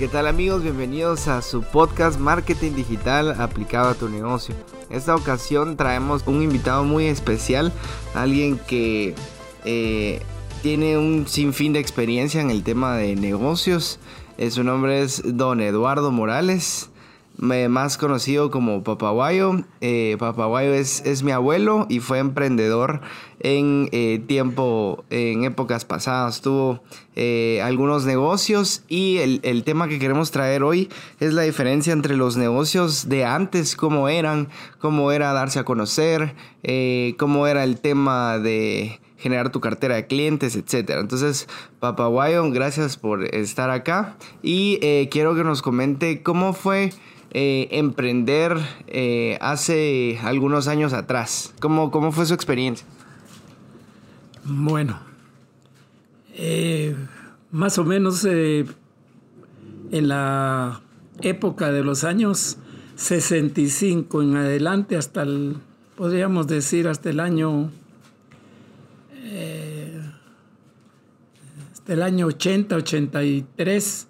¿Qué 0.00 0.08
tal 0.08 0.26
amigos? 0.26 0.62
Bienvenidos 0.62 1.28
a 1.28 1.42
su 1.42 1.60
podcast 1.60 2.18
Marketing 2.18 2.72
Digital 2.72 3.38
aplicado 3.38 3.90
a 3.90 3.94
tu 3.94 4.08
negocio. 4.08 4.54
Esta 4.88 5.14
ocasión 5.14 5.76
traemos 5.76 6.22
un 6.26 6.40
invitado 6.40 6.84
muy 6.84 7.04
especial, 7.04 7.70
alguien 8.14 8.56
que 8.56 9.14
eh, 9.66 10.22
tiene 10.62 10.96
un 10.96 11.26
sinfín 11.28 11.74
de 11.74 11.80
experiencia 11.80 12.40
en 12.40 12.48
el 12.48 12.62
tema 12.62 12.96
de 12.96 13.14
negocios. 13.14 13.98
Eh, 14.38 14.50
su 14.50 14.64
nombre 14.64 15.02
es 15.02 15.20
Don 15.22 15.60
Eduardo 15.60 16.10
Morales 16.10 16.89
más 17.40 17.96
conocido 17.96 18.50
como 18.50 18.82
Papaguayo. 18.84 19.64
Eh, 19.80 20.16
Papaguayo 20.18 20.74
es, 20.74 21.02
es, 21.06 21.22
mi 21.22 21.32
abuelo 21.32 21.86
y 21.88 22.00
fue 22.00 22.18
emprendedor 22.18 23.00
en 23.40 23.88
eh, 23.92 24.22
tiempo, 24.26 25.04
en 25.08 25.44
épocas 25.44 25.86
pasadas. 25.86 26.42
Tuvo 26.42 26.82
eh, 27.16 27.60
algunos 27.64 28.04
negocios 28.04 28.84
y 28.88 29.18
el, 29.18 29.40
el, 29.42 29.64
tema 29.64 29.88
que 29.88 29.98
queremos 29.98 30.30
traer 30.30 30.62
hoy 30.62 30.90
es 31.18 31.32
la 31.32 31.42
diferencia 31.42 31.92
entre 31.94 32.16
los 32.16 32.36
negocios 32.36 33.08
de 33.08 33.24
antes, 33.24 33.74
cómo 33.74 34.08
eran, 34.08 34.48
cómo 34.78 35.10
era 35.10 35.32
darse 35.32 35.58
a 35.58 35.64
conocer, 35.64 36.34
eh, 36.62 37.14
cómo 37.18 37.46
era 37.46 37.64
el 37.64 37.80
tema 37.80 38.38
de 38.38 39.00
generar 39.16 39.50
tu 39.50 39.60
cartera 39.60 39.96
de 39.96 40.06
clientes, 40.06 40.56
etcétera. 40.56 41.00
Entonces, 41.00 41.48
Papaguayo, 41.78 42.50
gracias 42.50 42.96
por 42.96 43.24
estar 43.34 43.70
acá 43.70 44.16
y 44.42 44.78
quiero 45.10 45.34
que 45.34 45.44
nos 45.44 45.60
comente 45.60 46.22
cómo 46.22 46.54
fue 46.54 46.90
eh, 47.32 47.68
emprender 47.70 48.56
eh, 48.88 49.38
hace 49.40 50.18
algunos 50.22 50.66
años 50.66 50.92
atrás? 50.92 51.54
¿Cómo, 51.60 51.92
cómo 51.92 52.10
fue 52.10 52.26
su 52.26 52.34
experiencia? 52.34 52.84
Bueno, 54.42 54.98
eh, 56.34 56.96
más 57.52 57.78
o 57.78 57.84
menos 57.84 58.24
en 58.24 58.66
la 59.90 60.80
época 61.20 61.70
de 61.70 61.84
los 61.84 62.02
años 62.02 62.56
65 62.96 64.22
en 64.22 64.36
adelante 64.36 64.96
hasta 64.96 65.22
el, 65.22 65.56
podríamos 65.96 66.48
decir, 66.48 66.88
hasta 66.88 67.10
el 67.10 67.20
año 67.20 67.70
hasta 71.72 71.92
el 71.92 72.02
año 72.02 72.26
80, 72.26 72.74
83, 72.74 74.08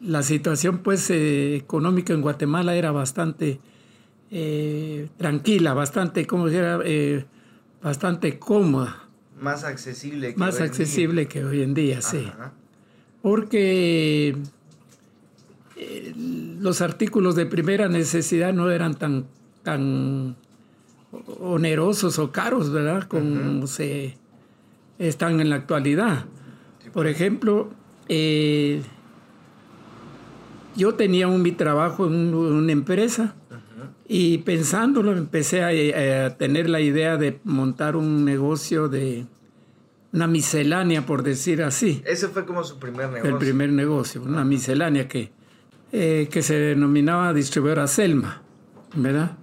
la 0.00 0.22
situación 0.22 0.78
pues 0.78 1.10
eh, 1.10 1.56
económica 1.56 2.12
en 2.12 2.22
Guatemala 2.22 2.74
era 2.74 2.92
bastante 2.92 3.60
eh, 4.30 5.08
tranquila, 5.16 5.74
bastante, 5.74 6.26
como 6.26 6.46
dijera, 6.46 6.80
eh, 6.84 7.24
bastante 7.82 8.38
cómoda. 8.38 9.08
Más 9.40 9.64
accesible 9.64 10.34
que 10.34 10.38
Más 10.38 10.56
hoy 10.56 10.66
accesible 10.66 11.22
día. 11.22 11.28
que 11.28 11.44
hoy 11.44 11.62
en 11.62 11.74
día, 11.74 12.02
sí. 12.02 12.28
Porque 13.22 14.36
los 16.60 16.80
artículos 16.80 17.36
de 17.36 17.46
primera 17.46 17.88
necesidad 17.88 18.52
no 18.52 18.70
eran 18.70 18.94
tan, 18.94 19.26
tan 19.62 20.36
onerosos 21.40 22.18
o 22.18 22.32
caros, 22.32 22.72
¿verdad? 22.72 23.04
Como 23.04 23.66
se 23.66 24.16
están 24.98 25.40
en 25.40 25.50
la 25.50 25.56
actualidad. 25.56 26.26
Por 26.92 27.04
pues. 27.04 27.14
ejemplo, 27.14 27.70
yo 30.78 30.94
tenía 30.94 31.26
un, 31.26 31.42
mi 31.42 31.52
trabajo 31.52 32.06
en 32.06 32.32
una 32.32 32.72
empresa 32.72 33.34
y 34.06 34.38
pensándolo 34.38 35.12
empecé 35.12 35.62
a, 35.64 36.36
tener 36.38 36.70
la 36.70 36.80
idea 36.80 37.16
de 37.16 37.40
montar 37.42 37.96
un 37.96 38.24
negocio 38.24 38.88
de 38.88 39.26
una 40.12 40.28
miscelánea, 40.28 41.04
por 41.04 41.22
decir 41.22 41.62
así. 41.62 42.00
Ese 42.06 42.28
fue 42.28 42.46
como 42.46 42.62
su 42.62 42.78
primer 42.78 43.10
negocio. 43.10 43.30
El 43.30 43.38
primer 43.38 43.70
negocio, 43.70 44.22
una 44.22 44.44
miscelánea 44.44 45.08
que, 45.08 45.32
eh, 45.92 46.28
que 46.30 46.42
se 46.42 46.54
denominaba 46.54 47.34
distribuidora 47.34 47.86
Selma, 47.88 48.40
¿verdad? 48.94 49.36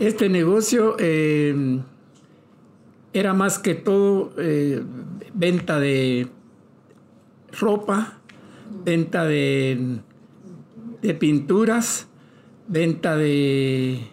Este 0.00 0.28
negocio 0.28 0.96
eh, 0.98 1.80
era 3.12 3.32
más 3.32 3.60
que 3.60 3.74
todo 3.74 4.32
eh, 4.38 4.82
venta 5.32 5.78
de 5.78 6.26
ropa, 7.58 8.18
venta 8.84 9.24
de 9.24 10.00
de 11.04 11.12
pinturas, 11.12 12.06
venta 12.66 13.14
de 13.14 14.08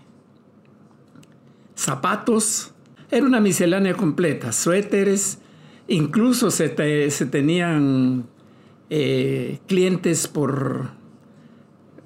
zapatos. 1.74 2.74
Era 3.10 3.26
una 3.26 3.40
miscelánea 3.40 3.94
completa, 3.94 4.52
suéteres, 4.52 5.40
incluso 5.88 6.52
se, 6.52 6.68
tenían 6.68 8.28
eh, 8.90 9.60
clientes 9.68 10.28
por 10.28 10.90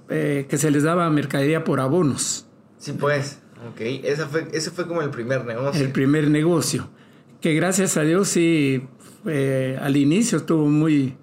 eh, 0.09 0.45
que 0.47 0.57
se 0.59 0.69
les 0.69 0.83
daba 0.83 1.09
mercadería 1.09 1.63
por 1.63 1.79
abonos. 1.79 2.45
Sí, 2.77 2.93
pues, 2.93 3.39
ok. 3.71 3.81
Ese 4.03 4.25
fue, 4.27 4.47
ese 4.53 4.69
fue 4.69 4.87
como 4.87 5.01
el 5.01 5.09
primer 5.09 5.45
negocio. 5.45 5.83
El 5.83 5.91
primer 5.91 6.29
negocio, 6.29 6.89
que 7.41 7.55
gracias 7.55 7.97
a 7.97 8.01
Dios 8.01 8.27
sí, 8.27 8.83
al 9.25 9.97
inicio 9.97 10.37
estuvo 10.37 10.67
muy, 10.67 11.15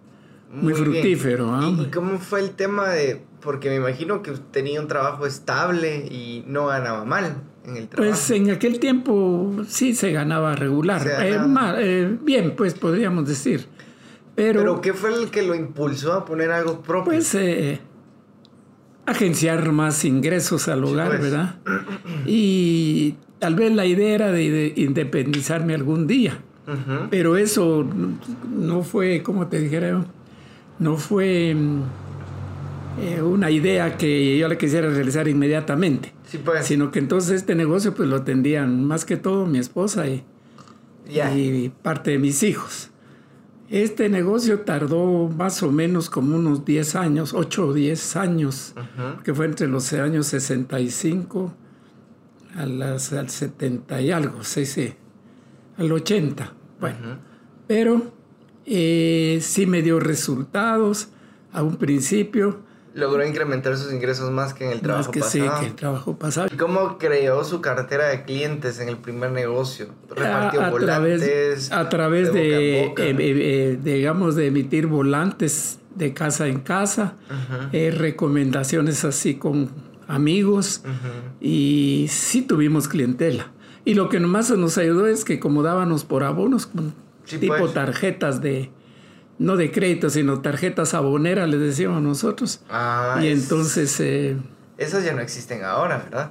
muy, 0.52 0.74
fructífero. 0.74 1.52
¿ah? 1.54 1.72
¿Y 1.80 1.86
cómo 1.86 2.18
fue 2.18 2.40
el 2.40 2.50
tema 2.50 2.90
de 2.90 3.22
porque 3.42 3.68
me 3.68 3.76
imagino 3.76 4.22
que 4.22 4.32
tenía 4.50 4.80
un 4.80 4.88
trabajo 4.88 5.26
estable 5.26 6.06
y 6.06 6.44
no 6.46 6.66
ganaba 6.66 7.04
mal 7.04 7.42
en 7.66 7.76
el 7.76 7.88
trabajo. 7.88 8.10
Pues 8.10 8.30
en 8.30 8.50
aquel 8.50 8.78
tiempo 8.78 9.52
sí 9.68 9.94
se 9.94 10.12
ganaba 10.12 10.54
regular. 10.54 11.06
Eh, 11.06 11.38
eh, 11.78 12.18
bien, 12.22 12.54
pues 12.56 12.74
podríamos 12.74 13.28
decir. 13.28 13.66
Pero, 14.34 14.60
Pero 14.60 14.80
¿qué 14.80 14.94
fue 14.94 15.12
el 15.12 15.30
que 15.30 15.42
lo 15.42 15.54
impulsó 15.54 16.14
a 16.14 16.24
poner 16.24 16.50
algo 16.50 16.80
propio? 16.80 17.12
Pues 17.12 17.34
eh, 17.34 17.80
agenciar 19.04 19.70
más 19.72 20.04
ingresos 20.04 20.69
al 20.69 20.84
hogar, 20.84 21.08
pues. 21.08 21.22
¿verdad? 21.22 21.56
Y 22.26 23.16
tal 23.40 23.56
vez 23.56 23.74
la 23.74 23.84
idea 23.84 24.14
era 24.14 24.32
de, 24.32 24.72
independizarme 24.76 25.74
algún 25.74 26.06
día. 26.06 26.38
Pero 27.10 27.36
eso 27.36 27.84
no 28.56 28.82
fue, 28.82 29.22
como 29.22 29.48
te 29.48 29.58
dijera, 29.58 30.06
no 30.78 30.97
fue 30.97 31.55
mm, 31.55 31.83
eh, 33.00 33.22
una 33.22 33.50
idea 33.50 33.97
que 33.97 34.38
yo 34.38 34.49
le 34.49 34.59
quisiera 34.59 34.88
realizar 34.88 35.28
inmediatamente. 35.28 36.12
Pues. 36.44 36.66
Sino 36.66 36.91
que 36.91 36.99
entonces 36.99 37.33
este 37.33 37.55
negocio 37.55 37.94
pues 37.94 38.09
lo 38.09 38.22
tendían 38.22 38.84
más 38.84 39.05
que 39.05 39.16
todo 39.16 39.47
mi 39.47 39.59
esposa 39.59 40.06
y, 40.09 40.25
y 41.09 41.69
parte 41.82 42.12
de 42.12 42.19
mis 42.19 42.43
hijos. 42.43 42.91
Este 43.72 44.11
negocio 44.11 44.61
tardó 44.61 45.28
más 45.28 45.62
o 45.62 45.72
menos 45.72 46.11
como 46.11 46.37
unos 46.37 46.66
10 46.66 46.94
años, 46.94 47.32
8 47.32 47.69
o 47.69 47.72
10 47.72 48.16
años, 48.16 48.75
que 49.25 49.32
fue 49.32 49.47
entre 49.47 49.66
los 49.66 49.91
años 49.94 50.27
65 50.27 51.55
a 52.55 52.66
las, 52.66 53.15
al 53.15 53.31
70 53.31 53.99
y 54.03 54.11
algo, 54.11 54.44
sí, 54.44 54.66
sí, 54.66 54.93
al 55.78 55.91
80. 55.91 56.53
Bueno, 56.81 56.99
pero 57.66 58.12
eh, 58.67 59.39
sí 59.43 59.67
me 59.67 59.83
dio 59.83 60.00
resultados 60.00 61.09
a 61.53 61.62
un 61.62 61.77
principio 61.77 62.61
logró 62.95 63.27
incrementar 63.27 63.77
sus 63.77 63.93
ingresos 63.93 64.31
más 64.31 64.55
que 64.55 64.67
en 64.67 64.73
el 64.73 64.81
trabajo 64.81 65.09
más 65.09 65.12
que 65.12 65.21
pasado. 65.21 65.53
Sí, 65.55 65.61
que 65.61 65.67
el 65.67 65.75
trabajo 65.75 66.17
pasado. 66.17 66.49
¿Y 66.53 66.56
cómo 66.56 66.99
creó 66.99 67.45
su 67.45 67.61
cartera 67.61 68.09
de 68.09 68.25
clientes 68.25 68.81
en 68.81 68.89
el 68.89 68.97
primer 68.97 69.31
negocio? 69.31 69.87
¿Repartió 70.11 70.71
volantes? 70.71 71.73
a 71.73 71.89
través 71.89 72.33
de, 72.33 72.84
eh, 72.84 72.95
eh, 72.97 73.17
eh, 73.19 73.78
digamos, 73.83 74.37
de 74.37 74.47
emitir 74.47 74.87
volantes 74.87 75.79
de 75.94 76.15
casa 76.15 76.47
en 76.47 76.61
casa, 76.61 77.17
recomendaciones 77.73 79.05
así 79.05 79.35
con 79.35 79.70
amigos 80.08 80.82
y 81.41 82.06
sí 82.08 82.43
tuvimos 82.43 82.88
clientela. 82.88 83.53
Y 83.85 83.94
lo 83.94 84.08
que 84.08 84.20
más 84.20 84.50
nos 84.50 84.79
ayudó 84.79 85.06
es 85.06 85.25
que 85.25 85.41
como 85.41 85.62
dábamos 85.62 86.05
por 86.05 86.23
abonos, 86.23 86.70
tipo 87.38 87.56
pues. 87.56 87.75
tarjetas 87.75 88.40
de 88.40 88.70
no 89.38 89.56
de 89.56 89.70
crédito, 89.70 90.11
sino 90.11 90.40
tarjetas 90.40 90.94
aboneras, 90.94 91.49
les 91.49 91.61
decíamos 91.61 92.02
nosotros. 92.02 92.61
Ah, 92.70 93.19
y 93.20 93.29
entonces... 93.29 93.99
Eh, 94.00 94.37
esas 94.79 95.05
ya 95.05 95.12
no 95.12 95.20
existen 95.20 95.64
ahora, 95.64 95.99
¿verdad? 95.99 96.31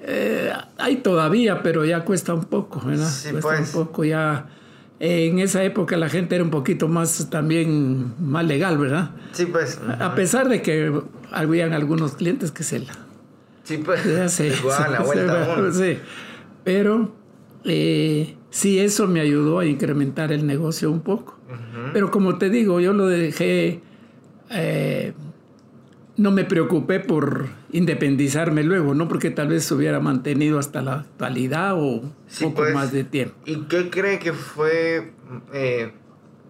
Eh, 0.00 0.52
hay 0.78 0.96
todavía, 0.96 1.62
pero 1.62 1.84
ya 1.84 2.04
cuesta 2.04 2.34
un 2.34 2.44
poco, 2.44 2.80
¿verdad? 2.84 3.08
Sí, 3.08 3.30
cuesta 3.30 3.48
pues. 3.48 3.74
un 3.74 3.84
poco 3.84 4.04
ya. 4.04 4.46
en 5.00 5.38
esa 5.40 5.64
época 5.64 5.96
la 5.96 6.08
gente 6.08 6.36
era 6.36 6.44
un 6.44 6.50
poquito 6.50 6.88
más 6.88 7.28
también 7.30 8.14
más 8.20 8.44
legal, 8.44 8.78
¿verdad? 8.78 9.10
Sí, 9.32 9.46
pues. 9.46 9.80
A 9.98 10.14
pesar 10.14 10.48
de 10.48 10.62
que 10.62 11.02
habían 11.32 11.72
algunos 11.72 12.12
clientes 12.12 12.52
que 12.52 12.62
se 12.62 12.80
la... 12.80 12.92
Sí, 13.64 13.78
pues. 13.78 14.00
Se, 14.32 14.50
la 14.90 15.00
vuelta. 15.00 15.56
sí. 15.72 15.98
Pero 16.62 17.12
eh, 17.64 18.35
sí, 18.50 18.78
eso 18.78 19.06
me 19.06 19.20
ayudó 19.20 19.58
a 19.58 19.66
incrementar 19.66 20.32
el 20.32 20.46
negocio 20.46 20.90
un 20.90 21.00
poco. 21.00 21.38
Pero 21.92 22.10
como 22.10 22.38
te 22.38 22.50
digo, 22.50 22.80
yo 22.80 22.92
lo 22.92 23.06
dejé, 23.06 23.80
eh, 24.50 25.12
no 26.16 26.30
me 26.30 26.44
preocupé 26.44 27.00
por 27.00 27.46
independizarme 27.70 28.64
luego, 28.64 28.94
¿no? 28.94 29.06
Porque 29.08 29.30
tal 29.30 29.48
vez 29.48 29.64
se 29.64 29.74
hubiera 29.74 30.00
mantenido 30.00 30.58
hasta 30.58 30.82
la 30.82 31.00
actualidad 31.00 31.74
o 31.74 32.00
un 32.00 32.14
poco 32.40 32.54
pues. 32.54 32.74
más 32.74 32.92
de 32.92 33.04
tiempo. 33.04 33.36
¿Y 33.44 33.62
qué 33.64 33.90
cree 33.90 34.18
que 34.18 34.32
fue, 34.32 35.12
eh, 35.52 35.92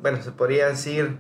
bueno, 0.03 0.23
se 0.23 0.33
podría 0.33 0.69
decir, 0.69 1.17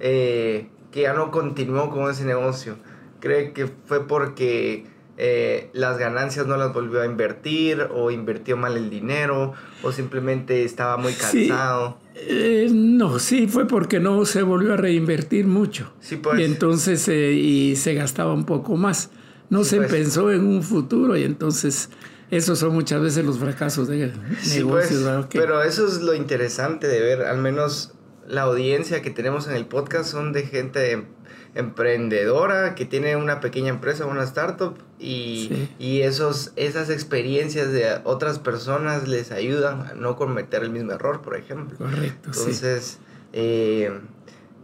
eh, 0.00 0.68
que 0.92 1.02
ya 1.02 1.14
no 1.14 1.30
continuó 1.30 1.90
con 1.90 2.10
ese 2.10 2.24
negocio? 2.24 2.76
¿Cree 3.20 3.52
que 3.52 3.66
fue 3.66 4.06
porque 4.06 4.86
eh, 5.20 5.68
las 5.72 5.98
ganancias 5.98 6.46
no 6.46 6.56
las 6.56 6.72
volvió 6.72 7.02
a 7.02 7.06
invertir 7.06 7.88
o 7.92 8.12
invirtió 8.12 8.56
mal 8.56 8.76
el 8.76 8.88
dinero 8.88 9.52
o 9.82 9.90
simplemente 9.90 10.64
estaba 10.64 10.96
muy 10.96 11.12
cansado? 11.12 11.98
Eh, 12.14 12.68
no, 12.72 13.18
sí, 13.18 13.48
fue 13.48 13.66
porque 13.66 13.98
no 13.98 14.24
se 14.24 14.42
volvió 14.42 14.74
a 14.74 14.76
reinvertir 14.76 15.46
mucho. 15.46 15.92
Sí, 15.98 16.16
pues. 16.16 16.38
Y 16.38 16.44
entonces 16.44 17.08
y 17.08 17.74
se 17.74 17.94
gastaba 17.94 18.32
un 18.32 18.44
poco 18.44 18.76
más. 18.76 19.10
No 19.50 19.64
se 19.64 19.78
pues. 19.78 19.90
pensó 19.90 20.30
en 20.30 20.46
un 20.46 20.62
futuro 20.62 21.16
y 21.16 21.24
entonces 21.24 21.90
esos 22.30 22.58
son 22.58 22.74
muchas 22.74 23.00
veces 23.00 23.24
los 23.24 23.38
fracasos 23.38 23.88
de 23.88 24.12
sí, 24.40 24.58
negocios. 24.58 25.02
Pues, 25.02 25.26
Pero 25.32 25.62
eso 25.62 25.86
es 25.86 26.00
lo 26.00 26.14
interesante 26.14 26.86
de 26.86 27.00
ver, 27.00 27.22
al 27.22 27.38
menos 27.38 27.94
la 28.26 28.42
audiencia 28.42 29.00
que 29.00 29.10
tenemos 29.10 29.48
en 29.48 29.54
el 29.54 29.66
podcast 29.66 30.10
son 30.10 30.32
de 30.32 30.42
gente 30.42 31.06
emprendedora 31.54 32.74
que 32.74 32.84
tiene 32.84 33.16
una 33.16 33.40
pequeña 33.40 33.70
empresa, 33.70 34.06
una 34.06 34.22
startup 34.24 34.76
y, 34.98 35.68
y 35.78 36.00
esos, 36.02 36.52
esas 36.56 36.90
experiencias 36.90 37.72
de 37.72 38.00
otras 38.04 38.38
personas 38.38 39.08
les 39.08 39.32
ayudan 39.32 39.82
a 39.82 39.94
no 39.94 40.16
cometer 40.16 40.62
el 40.62 40.70
mismo 40.70 40.92
error, 40.92 41.22
por 41.22 41.36
ejemplo. 41.36 41.78
Correcto. 41.78 42.30
Entonces, 42.32 42.98
eh, 43.32 43.90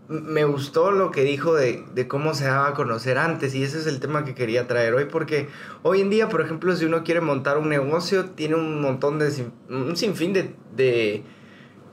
me 0.09 0.45
gustó 0.45 0.91
lo 0.91 1.11
que 1.11 1.23
dijo 1.23 1.55
de, 1.55 1.83
de, 1.95 2.07
cómo 2.07 2.35
se 2.35 2.45
daba 2.45 2.69
a 2.69 2.75
conocer 2.75 3.17
antes 3.17 3.55
y 3.55 3.63
ese 3.63 3.79
es 3.79 3.87
el 3.87 4.01
tema 4.01 4.25
que 4.25 4.35
quería 4.35 4.67
traer 4.67 4.93
hoy 4.95 5.07
porque 5.07 5.49
hoy 5.83 6.03
en 6.03 6.11
día, 6.11 6.29
por 6.29 6.43
ejemplo, 6.43 6.77
si 6.77 6.85
uno 6.85 7.05
quiere 7.05 7.23
montar 7.23 7.57
un 7.57 7.71
negocio, 7.71 8.27
tiene 8.27 8.55
un 8.55 8.83
montón 8.83 9.19
de, 9.19 9.33
un 9.71 9.97
sinfín 9.97 10.35
de, 10.35 10.55
de, 10.77 11.23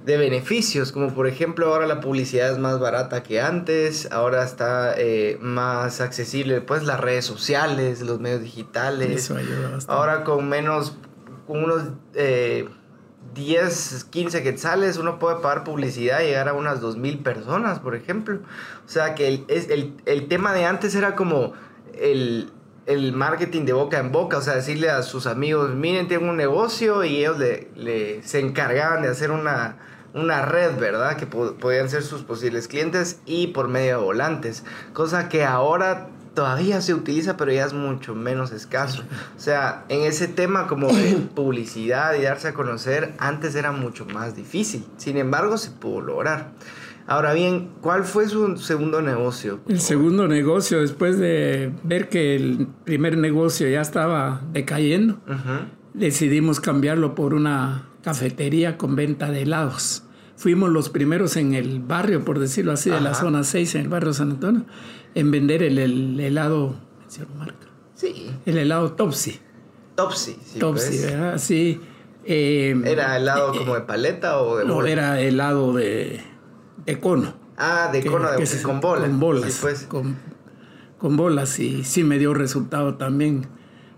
de 0.05 0.17
beneficios, 0.17 0.91
como 0.91 1.13
por 1.13 1.27
ejemplo 1.27 1.67
ahora 1.67 1.85
la 1.85 1.99
publicidad 1.99 2.51
es 2.51 2.57
más 2.57 2.79
barata 2.79 3.21
que 3.23 3.39
antes, 3.39 4.11
ahora 4.11 4.43
está 4.43 4.95
eh, 4.97 5.37
más 5.41 6.01
accesible 6.01 6.61
pues 6.61 6.83
las 6.83 6.99
redes 6.99 7.25
sociales, 7.25 8.01
los 8.01 8.19
medios 8.19 8.41
digitales, 8.41 9.25
Eso 9.25 9.37
ayuda 9.37 9.69
bastante. 9.69 9.93
ahora 9.93 10.23
con 10.23 10.49
menos, 10.49 10.95
con 11.47 11.63
unos... 11.63 11.83
Eh, 12.15 12.67
10, 13.33 14.07
15 14.09 14.43
quetzales, 14.43 14.97
uno 14.97 15.17
puede 15.17 15.37
pagar 15.37 15.63
publicidad 15.63 16.21
y 16.21 16.25
llegar 16.25 16.49
a 16.49 16.53
unas 16.53 16.81
2.000 16.81 17.23
personas, 17.23 17.79
por 17.79 17.95
ejemplo. 17.95 18.39
O 18.85 18.89
sea 18.89 19.15
que 19.15 19.27
el, 19.27 19.45
es, 19.47 19.69
el, 19.69 19.93
el 20.05 20.27
tema 20.27 20.53
de 20.53 20.65
antes 20.65 20.95
era 20.95 21.15
como 21.15 21.53
el, 21.93 22.51
el, 22.87 23.13
marketing 23.13 23.63
de 23.63 23.73
boca 23.73 23.99
en 23.99 24.11
boca, 24.11 24.37
o 24.37 24.41
sea, 24.41 24.55
decirle 24.55 24.89
a 24.89 25.01
sus 25.03 25.27
amigos, 25.27 25.73
miren, 25.75 26.09
tengo 26.09 26.29
un 26.29 26.35
negocio 26.35 27.05
y 27.05 27.17
ellos 27.17 27.39
le, 27.39 27.69
le 27.75 28.21
se 28.23 28.39
encargaban 28.39 29.01
de 29.01 29.07
hacer 29.07 29.31
una, 29.31 29.77
una 30.13 30.45
red, 30.45 30.77
¿verdad? 30.79 31.17
Que 31.17 31.25
podían 31.25 31.89
ser 31.89 32.03
sus 32.03 32.23
posibles 32.23 32.67
clientes 32.67 33.19
y 33.25 33.47
por 33.47 33.67
medio 33.67 33.99
de 33.99 34.03
volantes. 34.03 34.63
Cosa 34.93 35.29
que 35.29 35.43
ahora 35.43 36.09
todavía 36.33 36.81
se 36.81 36.93
utiliza, 36.93 37.37
pero 37.37 37.51
ya 37.51 37.65
es 37.65 37.73
mucho 37.73 38.15
menos 38.15 38.51
escaso. 38.51 39.03
O 39.37 39.39
sea, 39.39 39.85
en 39.89 40.01
ese 40.01 40.27
tema 40.27 40.67
como 40.67 40.87
de 40.87 41.15
publicidad 41.35 42.15
y 42.15 42.23
darse 42.23 42.49
a 42.49 42.53
conocer, 42.53 43.13
antes 43.19 43.55
era 43.55 43.71
mucho 43.71 44.05
más 44.05 44.35
difícil. 44.35 44.85
Sin 44.97 45.17
embargo, 45.17 45.57
se 45.57 45.71
pudo 45.71 46.01
lograr. 46.01 46.51
Ahora 47.07 47.33
bien, 47.33 47.71
¿cuál 47.81 48.03
fue 48.03 48.27
su 48.27 48.57
segundo 48.57 49.01
negocio? 49.01 49.59
El 49.67 49.81
segundo 49.81 50.27
negocio, 50.27 50.79
después 50.81 51.17
de 51.17 51.73
ver 51.83 52.09
que 52.09 52.35
el 52.35 52.67
primer 52.85 53.17
negocio 53.17 53.67
ya 53.67 53.81
estaba 53.81 54.41
decayendo, 54.53 55.19
decidimos 55.93 56.59
cambiarlo 56.59 57.15
por 57.15 57.33
una 57.33 57.90
cafetería 58.01 58.77
con 58.77 58.95
venta 58.95 59.31
de 59.31 59.43
helados. 59.43 60.03
Fuimos 60.35 60.69
los 60.69 60.89
primeros 60.89 61.37
en 61.37 61.53
el 61.53 61.79
barrio, 61.79 62.25
por 62.25 62.39
decirlo 62.39 62.71
así, 62.71 62.89
de 62.89 62.99
la 62.99 63.13
zona 63.13 63.43
6, 63.43 63.75
en 63.75 63.81
el 63.81 63.89
barrio 63.89 64.13
San 64.13 64.31
Antonio 64.31 64.65
en 65.15 65.31
vender 65.31 65.63
el, 65.63 65.77
el 65.77 66.19
helado, 66.19 66.75
marca? 67.37 67.67
Sí. 67.95 68.31
El 68.45 68.57
helado 68.57 68.93
Topsy. 68.93 69.39
Topsy, 69.95 70.37
sí. 70.43 70.59
Topsy, 70.59 70.87
pues. 70.87 71.11
¿verdad? 71.11 71.37
Sí. 71.37 71.79
Eh, 72.23 72.79
¿Era 72.85 73.17
helado 73.17 73.53
eh, 73.53 73.57
como 73.57 73.75
de 73.75 73.81
paleta 73.81 74.39
o 74.41 74.57
de 74.57 74.65
No, 74.65 74.85
era 74.85 75.19
helado 75.19 75.73
de, 75.73 76.21
de 76.85 76.99
cono. 76.99 77.33
Ah, 77.57 77.89
de 77.91 78.03
cono, 78.05 78.31
de, 78.31 78.61
con 78.63 78.79
bolas. 78.79 79.09
Con 79.09 79.19
bolas. 79.19 79.53
Sí, 79.53 79.59
pues. 79.61 79.83
con, 79.83 80.17
con, 80.97 81.17
bolas 81.17 81.59
y 81.59 81.83
sí 81.83 82.03
me 82.03 82.17
dio 82.17 82.33
resultado 82.33 82.95
también. 82.95 83.47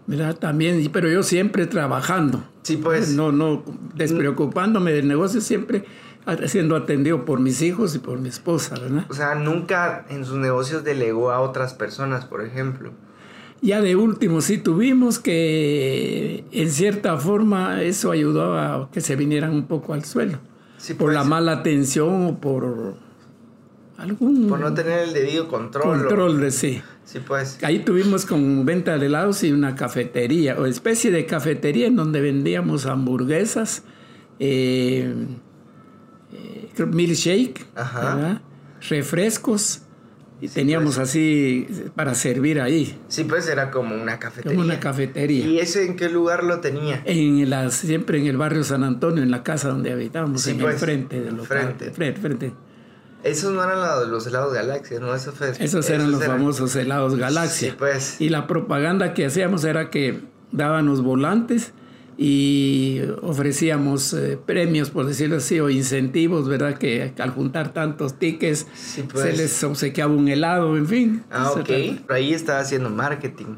¿Verdad? 0.07 0.35
También, 0.35 0.89
pero 0.91 1.09
yo 1.09 1.23
siempre 1.23 1.65
trabajando. 1.65 2.43
Sí, 2.63 2.77
pues. 2.77 3.09
No, 3.09 3.31
no, 3.31 3.63
despreocupándome 3.95 4.91
del 4.91 5.07
negocio, 5.07 5.41
siempre 5.41 5.85
siendo 6.45 6.75
atendido 6.75 7.25
por 7.25 7.39
mis 7.39 7.61
hijos 7.61 7.95
y 7.95 7.99
por 7.99 8.19
mi 8.19 8.29
esposa, 8.29 8.75
¿verdad? 8.79 9.05
O 9.09 9.13
sea, 9.13 9.35
nunca 9.35 10.05
en 10.09 10.25
sus 10.25 10.37
negocios 10.37 10.83
delegó 10.83 11.31
a 11.31 11.41
otras 11.41 11.73
personas, 11.73 12.25
por 12.25 12.43
ejemplo. 12.43 12.91
Ya 13.61 13.81
de 13.81 13.95
último 13.95 14.41
sí 14.41 14.57
tuvimos 14.57 15.19
que, 15.19 16.43
en 16.51 16.69
cierta 16.69 17.17
forma, 17.17 17.81
eso 17.81 18.11
ayudó 18.11 18.57
a 18.57 18.89
que 18.91 19.01
se 19.01 19.15
vinieran 19.15 19.51
un 19.51 19.67
poco 19.67 19.93
al 19.93 20.03
suelo. 20.03 20.39
Sí, 20.77 20.93
por 20.93 21.07
pues. 21.07 21.15
la 21.15 21.23
mala 21.23 21.53
atención 21.53 22.25
o 22.25 22.37
por 22.39 22.95
algún... 23.97 24.49
Por 24.49 24.59
no 24.59 24.73
tener 24.73 24.99
el 24.99 25.13
debido 25.13 25.47
control. 25.47 25.99
Control 25.99 26.41
de 26.41 26.51
sí. 26.51 26.81
Sí, 27.05 27.19
pues. 27.19 27.59
Ahí 27.63 27.79
tuvimos 27.79 28.25
con 28.25 28.65
venta 28.65 28.97
de 28.97 29.05
helados 29.07 29.43
y 29.43 29.51
una 29.51 29.75
cafetería, 29.75 30.57
o 30.59 30.65
especie 30.65 31.11
de 31.11 31.25
cafetería 31.25 31.87
en 31.87 31.95
donde 31.95 32.21
vendíamos 32.21 32.85
hamburguesas, 32.85 33.83
eh, 34.39 35.13
milkshake, 36.77 37.65
refrescos. 38.89 39.81
Y 40.41 40.49
teníamos 40.49 40.95
pues. 40.95 41.09
así 41.09 41.67
para 41.95 42.13
servir 42.15 42.59
ahí. 42.59 42.99
Sí, 43.07 43.23
pues 43.23 43.47
era 43.47 43.71
como 43.71 43.95
una 43.95 44.19
cafetería. 44.19 44.57
Como 44.57 44.65
una 44.65 44.77
cafetería. 44.77 45.45
¿Y 45.45 45.59
ese 45.59 45.85
en 45.85 45.95
qué 45.95 46.09
lugar 46.09 46.43
lo 46.43 46.59
tenía? 46.59 47.01
En 47.05 47.49
la, 47.49 47.71
siempre 47.71 48.19
en 48.19 48.27
el 48.27 48.35
barrio 48.35 48.65
San 48.65 48.83
Antonio, 48.83 49.23
en 49.23 49.31
la 49.31 49.41
casa 49.41 49.69
donde 49.69 49.93
habitábamos, 49.93 50.45
en 50.47 50.57
el 50.57 50.61
pues. 50.61 50.81
frente 50.81 51.21
del 51.21 51.37
local. 51.37 51.47
Frente. 51.47 51.91
frente, 51.91 52.19
frente. 52.19 52.53
Esos 53.23 53.53
no 53.53 53.63
eran 53.63 54.11
los 54.11 54.27
helados 54.27 54.53
Galaxia, 54.53 54.99
¿no? 54.99 55.15
Eso 55.15 55.31
fue, 55.31 55.53
esos 55.57 55.89
eran 55.89 56.11
los 56.11 56.23
famosos 56.23 56.75
helados 56.75 57.15
Galaxia. 57.15 57.71
Sí, 57.71 57.75
pues. 57.77 58.19
Y 58.19 58.29
la 58.29 58.47
propaganda 58.47 59.13
que 59.13 59.25
hacíamos 59.25 59.63
era 59.63 59.89
que 59.89 60.21
daban 60.51 60.85
los 60.85 61.01
volantes 61.01 61.71
y 62.17 63.01
ofrecíamos 63.21 64.13
eh, 64.13 64.37
premios, 64.45 64.89
por 64.89 65.05
decirlo 65.05 65.37
así, 65.37 65.59
o 65.59 65.69
incentivos, 65.69 66.47
¿verdad? 66.47 66.77
Que 66.77 67.13
al 67.17 67.31
juntar 67.31 67.73
tantos 67.73 68.19
tickets 68.19 68.67
se 68.75 69.03
pues. 69.03 69.37
les 69.37 69.63
obsequiaba 69.63 70.13
un 70.13 70.27
helado, 70.27 70.77
en 70.77 70.87
fin. 70.87 71.23
Ah, 71.31 71.51
ok. 71.51 71.65
Pero 71.65 72.03
ahí 72.09 72.33
estaba 72.33 72.59
haciendo 72.59 72.89
marketing. 72.89 73.55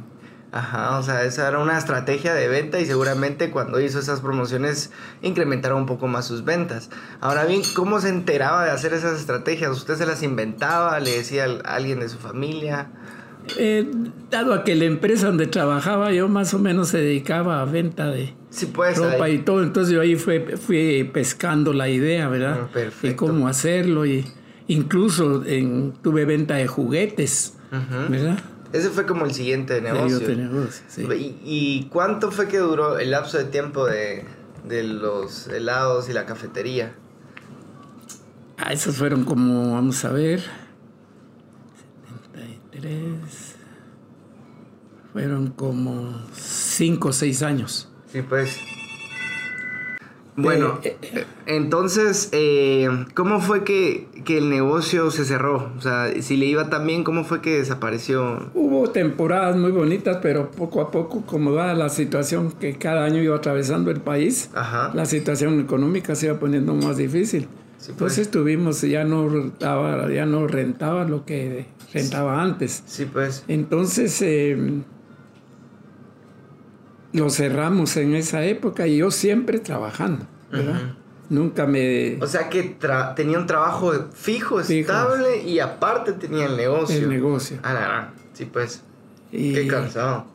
Ajá, 0.56 0.98
o 0.98 1.04
sea, 1.04 1.26
esa 1.26 1.50
era 1.50 1.60
una 1.60 1.78
estrategia 1.78 2.34
de 2.34 2.48
venta 2.48 2.80
y 2.80 2.86
seguramente 2.86 3.52
cuando 3.52 3.82
hizo 3.82 4.00
esas 4.00 4.22
promociones 4.22 4.90
incrementaron 5.22 5.80
un 5.80 5.86
poco 5.86 6.08
más 6.08 6.28
sus 6.28 6.46
ventas. 6.46 6.90
Ahora 7.20 7.44
bien, 7.44 7.62
¿cómo 7.74 8.00
se 8.00 8.08
enteraba 8.08 8.64
de 8.64 8.72
hacer 8.72 8.94
esas 8.94 9.20
estrategias? 9.20 9.72
¿Usted 9.72 9.96
se 9.96 10.06
las 10.06 10.24
inventaba? 10.24 10.98
¿Le 11.02 11.12
decía 11.12 11.44
a 11.66 11.76
alguien 11.76 12.00
de 12.00 12.08
su 12.08 12.20
familia? 12.20 12.88
Eh, 13.58 13.92
dado 14.32 14.54
a 14.54 14.64
que 14.64 14.76
la 14.76 14.86
empresa 14.86 15.28
donde 15.28 15.48
trabajaba 15.48 16.14
yo 16.14 16.30
más 16.30 16.54
o 16.54 16.60
menos 16.60 16.88
se 16.88 17.00
dedicaba 17.00 17.62
a 17.62 17.66
venta 17.66 18.08
de 18.08 18.34
pues, 18.74 18.98
ropa 18.98 19.28
y 19.28 19.40
todo, 19.40 19.62
entonces 19.62 19.94
yo 19.94 20.00
ahí 20.00 20.16
fui, 20.16 20.40
fui 20.40 21.04
pescando 21.14 21.74
la 21.74 21.90
idea, 21.90 22.30
¿verdad? 22.30 22.70
Ah, 22.74 22.80
y 23.04 23.14
cómo 23.16 23.50
hacerlo 23.50 24.06
y 24.06 24.26
incluso 24.68 25.44
en, 25.46 25.92
tuve 26.02 26.24
venta 26.24 26.56
de 26.56 26.68
juguetes, 26.68 27.58
¿verdad? 28.08 28.40
Ese 28.76 28.90
fue 28.90 29.06
como 29.06 29.26
el 29.26 29.34
siguiente 29.34 29.80
negocio. 29.82 30.20
¿Y, 31.44 31.88
cuánto 31.92 32.32
fue 32.32 32.48
que 32.48 32.58
duró 32.58 33.00
el 33.00 33.12
lapso 33.12 33.38
de 33.38 33.46
tiempo 33.46 33.86
de, 33.86 34.26
de 34.68 34.84
los 34.84 35.48
helados 35.48 36.10
y 36.10 36.14
la 36.14 36.26
cafetería? 36.26 36.94
Ah, 38.58 38.74
esos 38.74 38.98
fueron 38.98 39.24
como, 39.24 39.74
vamos 39.74 40.04
a 40.04 40.12
ver, 40.12 40.44
fueron 45.14 45.52
como 45.52 46.14
cinco 46.34 47.10
o 47.10 47.14
seis 47.14 47.42
años. 47.42 47.88
Sí, 48.12 48.22
pues. 48.22 48.75
Bueno, 50.38 50.80
eh, 50.84 50.98
eh, 51.02 51.24
entonces, 51.46 52.30
eh, 52.34 52.90
¿cómo 53.14 53.40
fue 53.40 53.64
que, 53.64 54.08
que, 54.26 54.38
el 54.38 54.50
negocio 54.50 55.10
se 55.10 55.24
cerró? 55.24 55.72
O 55.78 55.82
sea, 55.82 56.12
si 56.22 56.36
le 56.36 56.46
iba 56.46 56.70
tan 56.70 56.86
bien, 56.86 57.06
¿cómo 57.06 57.24
fue 57.24 57.42
que 57.42 57.58
desapareció? 57.58 58.50
Hubo 58.54 58.90
temporadas 58.90 59.56
muy 59.56 59.72
bonitas, 59.72 60.18
pero 60.22 60.52
poco 60.52 60.82
a 60.82 60.92
poco, 60.92 61.22
como 61.26 61.54
dada 61.54 61.74
la 61.74 61.88
situación 61.88 62.52
que 62.52 62.78
cada 62.78 63.06
año 63.06 63.22
iba 63.22 63.38
atravesando 63.38 63.92
el 63.92 64.02
país, 64.02 64.50
la 64.94 65.06
situación 65.06 65.62
económica 65.62 66.16
se 66.16 66.26
iba 66.26 66.38
poniendo 66.38 66.74
más 66.74 66.98
difícil. 66.98 67.48
Pues. 67.78 67.90
Entonces 67.90 68.32
tuvimos, 68.32 68.82
ya 68.82 69.06
no, 69.06 69.30
rentaba, 69.30 70.12
ya 70.12 70.26
no 70.26 70.48
rentaba 70.48 71.06
lo 71.06 71.24
que 71.24 71.68
rentaba 71.94 72.42
antes. 72.42 72.84
Sí, 72.88 73.06
pues. 73.06 73.46
Entonces 73.48 74.22
lo 77.16 77.30
cerramos 77.30 77.96
en 77.98 78.14
esa 78.14 78.44
época 78.44 78.88
y 78.88 78.98
yo 78.98 79.10
siempre 79.10 79.60
trabajando, 79.60 80.28
¿verdad? 80.52 80.96
Nunca 81.30 81.66
me... 81.66 82.18
O 82.22 82.28
sea 82.28 82.50
que 82.50 82.76
tenía 83.16 83.40
un 83.40 83.48
trabajo 83.48 83.94
fijo, 84.14 84.60
estable 84.60 85.44
y 85.44 85.60
aparte 85.60 86.14
tenía 86.14 86.46
el 86.46 86.58
negocio. 86.58 86.98
El 86.98 87.10
negocio. 87.10 87.58
Ah, 87.64 87.74
la, 87.74 88.14
sí, 88.34 88.46
pues. 88.46 88.84
Qué 89.32 89.66
cansado. 89.68 90.28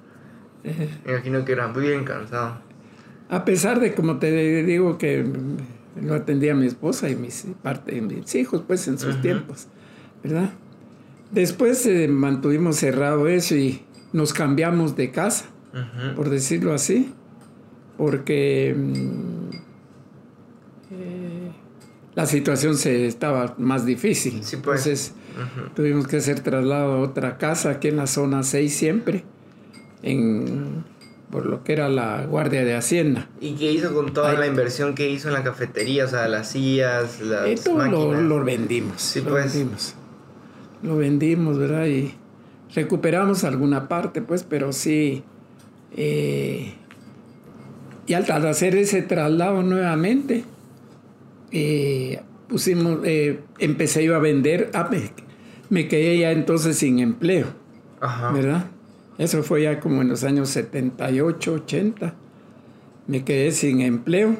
Eh. 0.65 0.89
Me 1.05 1.13
imagino 1.13 1.45
que 1.45 1.53
era 1.53 1.69
muy 1.69 1.83
bien 1.83 2.05
cansado. 2.05 2.59
A 3.29 3.45
pesar 3.45 3.79
de, 3.79 3.95
como 3.95 4.19
te 4.19 4.65
digo, 4.65 4.99
que 4.99 5.25
lo 6.01 6.15
atendía 6.15 6.55
mi 6.55 6.67
esposa 6.67 7.09
y 7.09 7.15
mis, 7.15 7.47
parte, 7.63 8.01
mis 8.01 8.35
hijos, 8.35 8.65
pues, 8.67 8.89
en 8.89 8.99
sus 8.99 9.21
tiempos, 9.21 9.69
¿verdad? 10.25 10.51
Después 11.31 11.87
eh, 11.87 12.09
mantuvimos 12.09 12.77
cerrado 12.77 13.29
eso 13.29 13.55
y 13.55 13.83
nos 14.13 14.33
cambiamos 14.33 14.97
de 14.97 15.13
casa, 15.13 15.45
por 16.17 16.31
decirlo 16.31 16.75
así, 16.75 17.13
porque 17.97 18.75
mm, 18.77 19.51
eh, 20.93 21.53
la 22.15 22.27
situación 22.27 22.77
se 22.77 23.07
estaba 23.07 23.55
más 23.59 23.87
difícil. 23.87 24.43
Sí, 24.43 24.57
pues. 24.57 24.87
Entonces 24.87 25.15
tuvimos 25.75 26.07
que 26.07 26.17
hacer 26.17 26.41
traslado 26.41 26.93
a 26.93 26.99
otra 26.99 27.39
casa 27.39 27.71
aquí 27.71 27.89
en 27.89 27.97
la 27.97 28.07
zona 28.07 28.43
6 28.43 28.75
siempre, 28.75 29.25
en, 30.03 30.85
por 31.31 31.47
lo 31.47 31.63
que 31.63 31.73
era 31.73 31.89
la 31.89 32.27
Guardia 32.27 32.65
de 32.65 32.75
Hacienda. 32.75 33.29
¿Y 33.41 33.55
qué 33.55 33.73
hizo 33.73 33.95
con 33.95 34.13
toda 34.13 34.35
la 34.35 34.47
inversión 34.47 34.95
que 34.95 35.09
hizo 35.09 35.29
en 35.29 35.35
la 35.35 35.45
cafetería? 35.45 36.05
O 36.05 36.09
sea, 36.09 36.27
las 36.29 36.51
sillas, 36.51 37.21
las 37.21 37.47
eh, 37.47 37.61
todo 37.63 37.87
Lo, 37.87 38.21
lo, 38.21 38.45
vendimos. 38.45 39.01
Sí, 39.01 39.21
lo 39.21 39.31
pues. 39.31 39.55
vendimos 39.55 39.95
lo 40.83 40.97
vendimos, 40.97 41.59
¿verdad? 41.59 41.87
Y 41.87 42.15
recuperamos 42.75 43.45
alguna 43.45 43.89
parte, 43.89 44.23
pues, 44.23 44.43
pero 44.43 44.73
sí. 44.73 45.25
Eh, 45.97 46.75
y 48.07 48.15
al, 48.15 48.29
hacer 48.47 48.75
ese 48.77 49.03
traslado 49.03 49.63
nuevamente, 49.63 50.45
eh, 51.53 52.21
pusimos, 52.49 52.99
eh, 53.05 53.41
empecé 53.59 54.05
yo 54.05 54.17
a 54.17 54.19
vender, 54.19 54.71
ah, 54.75 54.91
me, 55.69 55.89
quedé 55.89 56.19
ya 56.19 56.33
entonces 56.33 56.77
sin 56.77 56.99
empleo, 56.99 57.47
¿verdad? 58.33 58.67
Eso 59.21 59.43
fue 59.43 59.63
ya 59.65 59.81
como 59.81 60.01
en 60.03 60.09
los 60.09 60.25
años 60.25 60.49
78, 60.49 61.53
80. 61.53 62.15
Me 63.07 63.23
quedé 63.23 63.53
sin 63.53 63.83
empleo, 63.83 64.35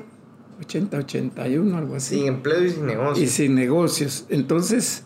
80, 0.61 0.97
81, 0.97 1.77
algo 1.77 1.97
así. 1.97 2.17
Sin 2.17 2.27
empleo 2.27 2.65
y 2.65 2.71
sin 2.71 2.87
negocios. 2.87 3.19
Y 3.19 3.27
sin 3.27 3.55
negocios. 3.55 4.27
Entonces, 4.31 5.05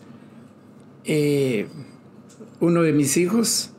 eh, 1.03 1.67
uno 2.61 2.83
de 2.83 2.93
mis 2.93 3.17
hijos 3.17 3.71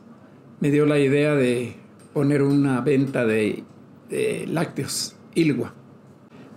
me 0.59 0.69
dio 0.69 0.85
la 0.85 0.99
idea 0.99 1.33
de 1.33 1.75
poner 2.17 2.41
una 2.41 2.81
venta 2.81 3.27
de, 3.27 3.63
lácteos, 4.47 5.15
Ilgua. 5.35 5.75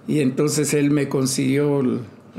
Y 0.08 0.20
entonces 0.20 0.72
él 0.72 0.90
me 0.90 1.10
consiguió 1.10 1.82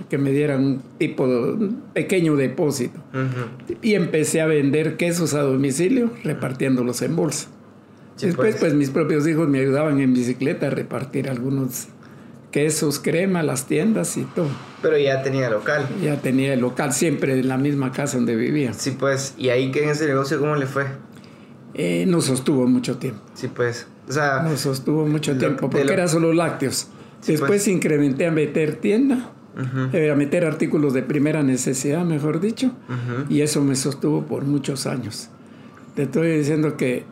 que 0.09 0.17
me 0.17 0.31
dieran 0.31 0.65
un 0.65 0.81
tipo 0.97 1.27
de 1.27 1.69
pequeño 1.93 2.35
depósito. 2.35 2.99
Y 3.83 3.93
empecé 3.93 4.41
a 4.41 4.47
vender 4.47 4.97
quesos 4.97 5.35
a 5.35 5.43
domicilio, 5.43 6.09
repartiéndolos 6.23 7.03
en 7.03 7.15
bolsa. 7.15 7.47
Después, 8.19 8.53
pues. 8.53 8.59
pues 8.59 8.73
mis 8.73 8.89
propios 8.89 9.27
hijos 9.27 9.47
me 9.47 9.59
ayudaban 9.59 10.01
en 10.01 10.15
bicicleta 10.15 10.65
a 10.65 10.69
repartir 10.71 11.29
algunos 11.29 11.89
quesos, 12.49 12.97
crema, 12.97 13.43
las 13.43 13.67
tiendas 13.67 14.17
y 14.17 14.23
todo. 14.23 14.49
Pero 14.81 14.97
ya 14.97 15.21
tenía 15.21 15.47
local. 15.51 15.87
Ya 16.01 16.19
tenía 16.19 16.55
el 16.55 16.61
local, 16.61 16.91
siempre 16.91 17.39
en 17.39 17.47
la 17.47 17.57
misma 17.57 17.91
casa 17.91 18.17
donde 18.17 18.35
vivía. 18.35 18.73
Sí, 18.73 18.95
pues. 18.99 19.35
¿Y 19.37 19.49
ahí 19.49 19.69
que 19.69 19.83
en 19.83 19.89
ese 19.89 20.07
negocio 20.07 20.39
cómo 20.39 20.55
le 20.55 20.65
fue? 20.65 20.87
Eh, 21.73 22.05
nos 22.07 22.25
sostuvo 22.25 22.67
mucho 22.67 22.97
tiempo. 22.97 23.21
Sí, 23.33 23.47
pues. 23.47 23.87
O 24.09 24.11
sea, 24.11 24.41
nos 24.41 24.59
sostuvo 24.61 25.05
mucho 25.07 25.37
tiempo, 25.37 25.69
porque 25.69 25.93
era 25.93 26.07
solo 26.07 26.33
lácteos. 26.33 26.87
Después 27.25 27.49
pues. 27.49 27.67
incrementé 27.67 28.25
a 28.25 28.31
meter 28.31 28.75
tienda, 28.75 29.31
eh, 29.93 30.11
a 30.11 30.15
meter 30.15 30.43
artículos 30.45 30.93
de 30.93 31.03
primera 31.03 31.43
necesidad, 31.43 32.03
mejor 32.03 32.39
dicho, 32.39 32.71
y 33.29 33.41
eso 33.41 33.61
me 33.61 33.75
sostuvo 33.75 34.23
por 34.25 34.43
muchos 34.43 34.87
años. 34.87 35.29
Te 35.95 36.03
estoy 36.03 36.37
diciendo 36.37 36.77
que 36.77 37.05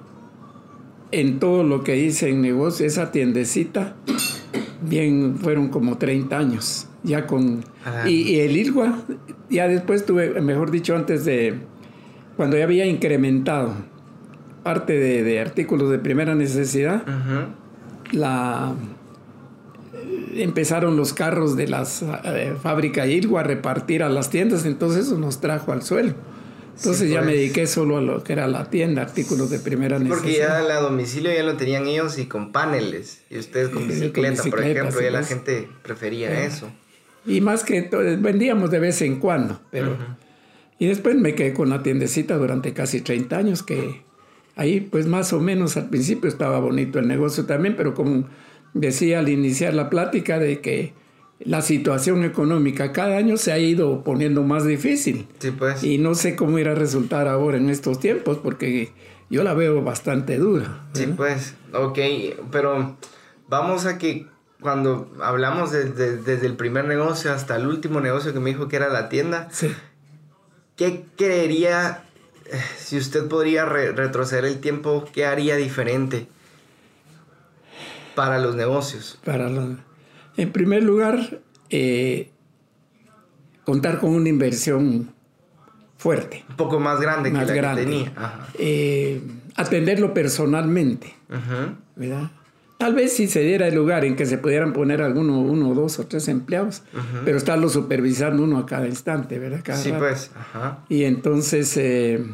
en 1.12 1.40
todo 1.40 1.64
lo 1.64 1.84
que 1.84 1.98
hice 1.98 2.30
en 2.30 2.42
negocio, 2.42 2.86
esa 2.86 3.12
tiendecita 3.12 3.96
bien, 4.82 5.38
fueron 5.38 5.70
como 5.70 5.98
30 5.98 6.38
años, 6.38 6.88
ya 7.04 7.28
con... 7.28 7.64
Y, 8.06 8.40
el 8.40 8.56
IRGUA, 8.56 9.00
ya 9.50 9.68
después 9.68 10.06
tuve, 10.06 10.42
mejor 10.42 10.72
dicho, 10.72 10.96
antes 10.96 11.26
de, 11.26 11.60
cuando 12.38 12.58
ya 12.58 12.64
había 12.64 12.86
incrementado 12.86 13.74
parte 14.70 15.00
de, 15.00 15.40
artículos 15.40 15.90
de 15.90 15.98
primera 15.98 16.36
necesidad, 16.36 17.02
la 18.12 18.76
empezaron 20.36 20.96
los 20.96 21.12
carros 21.12 21.58
de 21.58 21.68
las 21.68 22.04
eh, 22.04 22.54
fábrica 22.62 23.08
IRGUA 23.08 23.40
a 23.40 23.44
repartir 23.44 24.04
a 24.04 24.10
las 24.10 24.30
tiendas, 24.30 24.68
entonces 24.68 25.08
eso 25.08 25.18
nos 25.18 25.42
trajo 25.42 25.72
al 25.72 25.82
suelo. 25.82 26.14
Entonces 26.76 27.10
ya 27.10 27.22
me 27.22 27.30
pues. 27.30 27.38
dediqué 27.38 27.66
solo 27.66 27.98
a 27.98 28.02
lo 28.02 28.24
que 28.24 28.34
era 28.34 28.48
la 28.48 28.70
tienda, 28.70 29.02
artículos 29.02 29.50
de 29.50 29.58
primera 29.58 29.98
necesidad. 29.98 30.20
Porque 30.20 30.38
ya 30.38 30.78
a 30.78 30.82
domicilio 30.82 31.34
ya 31.34 31.42
lo 31.42 31.58
tenían 31.58 31.88
ellos 31.88 32.20
y 32.20 32.28
con 32.28 32.52
paneles. 32.52 33.24
Y 33.32 33.40
ustedes 33.40 33.70
con, 33.70 33.88
bicicleta, 33.88 34.44
por 34.44 34.62
ejemplo, 34.62 35.02
ya 35.02 35.10
la 35.10 35.24
gente 35.24 35.68
prefería 35.82 36.46
eso. 36.46 36.70
Y 37.26 37.42
más 37.42 37.64
que 37.64 37.90
vendíamos 38.22 38.70
de 38.70 38.80
vez 38.80 39.02
en 39.02 39.20
cuando, 39.20 39.60
pero... 39.72 39.98
Y 40.78 40.86
después 40.86 41.16
me 41.16 41.34
quedé 41.34 41.54
con 41.54 41.72
la 41.72 41.82
tiendecita 41.82 42.38
durante 42.38 42.72
casi 42.72 43.02
30 43.02 43.36
años, 43.36 43.64
que 43.64 44.04
ahí 44.60 44.82
pues 44.82 45.08
más 45.08 45.32
o 45.32 45.40
menos 45.40 45.78
al 45.78 45.90
principio 45.90 46.30
estaba 46.30 46.60
bonito 46.60 47.00
el 47.00 47.08
negocio 47.08 47.46
también, 47.46 47.76
pero 47.78 47.94
como 47.94 48.28
decía 48.74 49.20
al 49.20 49.30
iniciar 49.30 49.74
la 49.74 49.90
plática 49.90 50.38
de 50.38 50.60
que 50.60 50.94
la 51.40 51.62
situación 51.62 52.26
económica 52.26 52.92
cada 52.92 53.16
año 53.18 53.38
se 53.38 53.54
ha 53.54 53.58
ido 53.58 54.04
poniendo 54.04 54.44
más 54.44 54.66
difícil. 54.66 55.28
Sí, 55.40 55.52
pues. 55.52 55.82
Y 55.86 55.98
no 55.98 56.14
sé 56.14 56.36
cómo 56.36 56.60
irá 56.60 56.74
a 56.74 56.76
resultar 56.76 57.30
ahora 57.30 57.58
en 57.58 57.70
estos 57.70 58.02
tiempos 58.02 58.38
porque 58.38 58.92
yo 59.30 59.46
la 59.46 59.54
veo 59.54 59.82
bastante 59.82 60.38
dura. 60.38 60.86
Sí, 60.92 61.08
pues. 61.16 61.56
Ok, 61.74 61.98
pero 62.52 62.98
vamos 63.48 63.86
a 63.86 63.98
que 63.98 64.28
cuando 64.60 65.10
hablamos 65.22 65.72
desde 65.72 66.46
el 66.46 66.58
primer 66.58 66.84
negocio 66.84 67.32
hasta 67.32 67.56
el 67.56 67.66
último 67.66 68.02
negocio 68.02 68.34
que 68.34 68.42
me 68.42 68.50
dijo 68.50 68.68
que 68.68 68.76
era 68.76 68.90
la 68.90 69.08
tienda, 69.08 69.48
sí. 69.52 69.74
¿qué 70.76 71.06
creería, 71.16 72.04
si 72.78 72.98
usted 72.98 73.28
podría 73.28 73.66
retroceder 73.66 74.46
el 74.46 74.60
tiempo, 74.60 75.06
qué 75.14 75.26
haría 75.26 75.56
diferente 75.56 76.28
para 78.16 78.40
los 78.40 78.56
negocios? 78.56 79.20
Para 79.24 79.50
los 79.50 79.78
en 80.40 80.54
primer 80.54 80.84
lugar, 80.84 81.42
eh, 81.70 82.32
contar 83.66 84.00
con 84.00 84.12
una 84.12 84.30
inversión 84.30 85.14
fuerte. 85.98 86.46
Un 86.48 86.56
poco 86.56 86.80
más 86.80 87.02
grande 87.02 87.30
que 87.30 87.46
la 87.46 87.54
que 87.54 87.82
tenía. 87.82 88.14
Eh, 88.58 89.22
atenderlo 89.56 90.14
personalmente. 90.14 91.14
¿verdad? 91.98 92.32
Tal 92.80 92.96
vez 92.96 93.12
si 93.12 93.28
se 93.28 93.42
diera 93.42 93.68
el 93.68 93.76
lugar 93.76 94.06
en 94.06 94.16
que 94.16 94.26
se 94.26 94.38
pudieran 94.38 94.72
poner 94.72 95.02
alguno, 95.02 95.42
uno, 95.42 95.74
dos 95.74 96.00
o 96.00 96.08
tres 96.08 96.30
empleados, 96.30 96.84
pero 97.26 97.38
estarlo 97.38 97.68
supervisando 97.68 98.42
uno 98.42 98.58
a 98.58 98.66
cada 98.66 98.88
instante, 98.88 99.38
¿verdad? 99.38 99.62
sí, 99.76 99.92
pues. 100.00 100.32
Y 100.88 101.04
entonces, 101.04 101.76
eh, 101.76 102.26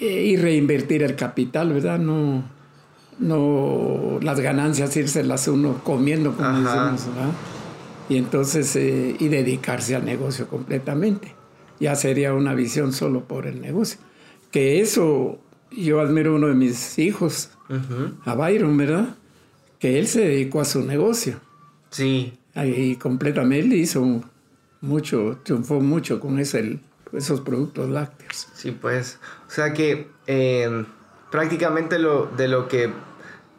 y 0.00 0.36
reinvertir 0.36 1.02
el 1.02 1.16
capital, 1.16 1.74
¿verdad? 1.74 1.98
No, 1.98 2.48
no 3.18 4.18
las 4.22 4.40
ganancias 4.40 5.16
las 5.16 5.48
uno 5.48 5.82
comiendo, 5.84 6.34
como 6.34 6.48
decimos, 6.62 7.08
Y 8.08 8.16
entonces, 8.16 8.74
eh, 8.76 9.16
y 9.18 9.28
dedicarse 9.28 9.96
al 9.96 10.06
negocio 10.06 10.48
completamente. 10.48 11.34
Ya 11.78 11.94
sería 11.94 12.32
una 12.32 12.54
visión 12.54 12.94
solo 12.94 13.24
por 13.24 13.46
el 13.46 13.60
negocio. 13.60 13.98
Que 14.50 14.80
eso, 14.80 15.40
yo 15.70 16.00
admiro 16.00 16.32
a 16.32 16.36
uno 16.36 16.46
de 16.46 16.54
mis 16.54 16.98
hijos, 16.98 17.50
a 18.24 18.34
Byron, 18.34 18.76
¿verdad? 18.76 19.16
Que 19.78 19.98
él 19.98 20.06
se 20.06 20.20
dedicó 20.20 20.60
a 20.60 20.64
su 20.64 20.82
negocio. 20.82 21.40
Sí. 21.90 22.38
Y 22.54 22.96
completamente 22.96 23.76
hizo 23.76 24.22
mucho, 24.80 25.38
triunfó 25.42 25.80
mucho 25.80 26.20
con 26.20 26.38
ese, 26.38 26.78
esos 27.12 27.40
productos 27.40 27.88
lácteos. 27.88 28.48
Sí, 28.54 28.70
pues. 28.70 29.18
O 29.46 29.50
sea 29.50 29.72
que 29.72 30.08
eh, 30.26 30.84
prácticamente 31.30 31.98
lo, 31.98 32.26
de 32.26 32.48
lo 32.48 32.68
que 32.68 32.90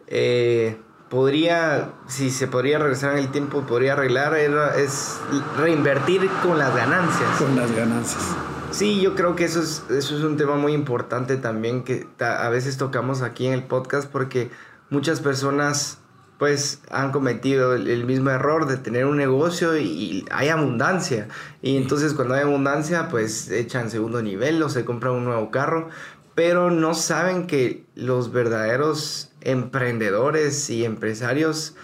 eh, 0.08 0.78
podría, 1.10 1.94
si 2.08 2.30
se 2.30 2.48
podría 2.48 2.80
regresar 2.80 3.14
en 3.14 3.20
el 3.20 3.32
tiempo, 3.32 3.62
podría 3.62 3.94
arreglar, 3.94 4.36
es 4.36 5.20
reinvertir 5.58 6.28
con 6.44 6.58
las 6.58 6.76
ganancias. 6.76 7.30
Con 7.38 7.56
las 7.56 7.72
ganancias. 7.76 8.36
Sí, 8.78 9.02
yo 9.02 9.16
creo 9.16 9.36
que 9.36 9.44
eso 9.44 9.60
es, 9.60 9.84
eso 9.90 10.16
es 10.16 10.24
un 10.24 10.38
tema 10.38 10.56
muy 10.56 10.74
importante 10.74 11.38
también 11.38 11.84
que 11.84 12.06
a 12.20 12.48
veces 12.50 12.78
tocamos 12.78 13.24
aquí 13.24 13.48
en 13.48 13.54
el 13.54 13.64
podcast 13.64 14.08
porque 14.08 14.52
muchas 14.92 15.20
personas 15.20 15.98
pues 16.38 16.84
han 16.92 17.12
cometido 17.12 17.74
el, 17.74 18.06
mismo 18.06 18.30
error 18.30 18.68
de 18.68 18.78
tener 18.78 19.08
un 19.08 19.18
negocio 19.18 19.76
y, 19.80 20.28
hay 20.30 20.50
abundancia. 20.50 21.28
Y 21.64 21.76
entonces 21.76 22.14
cuando 22.14 22.36
hay 22.36 22.42
abundancia 22.42 23.10
pues 23.10 23.50
echan 23.50 23.90
segundo 23.90 24.22
nivel 24.22 24.62
o 24.62 24.70
se 24.70 24.86
compran 24.86 25.16
un 25.16 25.26
nuevo 25.26 25.50
carro, 25.50 25.90
pero 26.36 26.70
no 26.70 26.94
saben 26.94 27.48
que 27.48 27.84
los 27.96 28.32
verdaderos 28.32 29.32
emprendedores 29.42 30.70
y 30.70 30.86
empresarios 30.86 31.76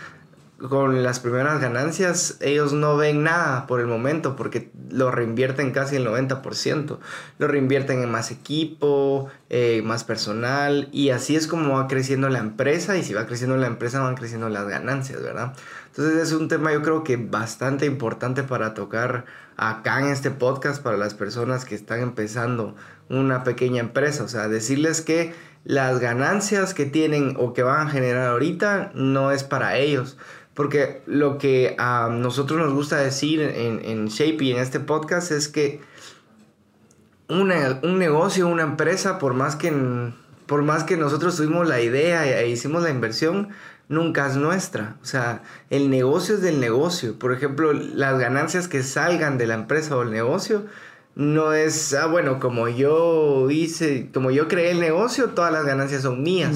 con 0.69 1.03
las 1.03 1.19
primeras 1.19 1.59
ganancias, 1.59 2.37
ellos 2.39 2.71
no 2.71 2.95
ven 2.95 3.23
nada 3.23 3.67
por 3.67 3.81
el 3.81 3.87
momento 3.87 4.35
porque 4.35 4.71
lo 4.89 5.11
reinvierten 5.11 5.71
casi 5.71 5.97
el 5.97 6.07
90%. 6.07 6.99
Lo 7.37 7.47
reinvierten 7.47 8.01
en 8.01 8.09
más 8.09 8.31
equipo, 8.31 9.29
eh, 9.49 9.81
más 9.83 10.03
personal 10.03 10.87
y 10.91 11.09
así 11.09 11.35
es 11.35 11.47
como 11.47 11.75
va 11.75 11.87
creciendo 11.87 12.29
la 12.29 12.39
empresa 12.39 12.97
y 12.97 13.03
si 13.03 13.13
va 13.13 13.25
creciendo 13.25 13.57
la 13.57 13.67
empresa 13.67 14.01
van 14.01 14.15
creciendo 14.15 14.47
las 14.47 14.67
ganancias, 14.67 15.21
¿verdad? 15.21 15.53
Entonces 15.87 16.23
es 16.23 16.31
un 16.33 16.47
tema 16.47 16.71
yo 16.71 16.81
creo 16.81 17.03
que 17.03 17.17
bastante 17.17 17.85
importante 17.85 18.43
para 18.43 18.73
tocar 18.73 19.25
acá 19.57 19.99
en 19.99 20.07
este 20.07 20.31
podcast 20.31 20.81
para 20.81 20.97
las 20.97 21.13
personas 21.13 21.65
que 21.65 21.75
están 21.75 21.99
empezando 21.99 22.75
una 23.09 23.43
pequeña 23.43 23.81
empresa. 23.81 24.23
O 24.23 24.27
sea, 24.27 24.47
decirles 24.47 25.01
que 25.01 25.33
las 25.65 25.99
ganancias 25.99 26.73
que 26.73 26.85
tienen 26.85 27.35
o 27.37 27.53
que 27.53 27.63
van 27.63 27.87
a 27.87 27.89
generar 27.89 28.27
ahorita 28.27 28.91
no 28.95 29.31
es 29.31 29.43
para 29.43 29.77
ellos. 29.77 30.17
Porque 30.53 31.01
lo 31.07 31.37
que 31.37 31.75
a 31.79 32.09
nosotros 32.11 32.59
nos 32.59 32.73
gusta 32.73 32.97
decir 32.97 33.41
en, 33.41 33.83
en 33.83 34.07
Shape 34.07 34.43
y 34.43 34.51
en 34.51 34.57
este 34.57 34.79
podcast 34.79 35.31
es 35.31 35.47
que 35.47 35.81
un 37.29 37.97
negocio, 37.97 38.47
una 38.47 38.63
empresa, 38.63 39.17
por 39.17 39.33
más 39.33 39.55
que, 39.55 39.73
por 40.45 40.61
más 40.61 40.83
que 40.83 40.97
nosotros 40.97 41.35
tuvimos 41.35 41.67
la 41.67 41.81
idea 41.81 42.25
e 42.25 42.47
hicimos 42.49 42.83
la 42.83 42.89
inversión, 42.89 43.49
nunca 43.89 44.27
es 44.27 44.35
nuestra. 44.35 44.97
O 45.01 45.05
sea, 45.05 45.41
el 45.69 45.89
negocio 45.89 46.35
es 46.35 46.41
del 46.41 46.59
negocio. 46.59 47.17
Por 47.17 47.33
ejemplo, 47.33 47.73
las 47.73 48.19
ganancias 48.19 48.67
que 48.67 48.83
salgan 48.83 49.37
de 49.37 49.47
la 49.47 49.55
empresa 49.55 49.97
o 49.97 50.03
el 50.03 50.11
negocio 50.11 50.65
no 51.15 51.53
es, 51.53 51.93
ah, 51.93 52.07
bueno, 52.07 52.39
como 52.39 52.67
yo 52.67 53.49
hice, 53.49 54.09
como 54.13 54.31
yo 54.31 54.47
creé 54.47 54.71
el 54.71 54.79
negocio, 54.79 55.29
todas 55.29 55.51
las 55.51 55.65
ganancias 55.65 56.01
son 56.01 56.23
mías. 56.23 56.55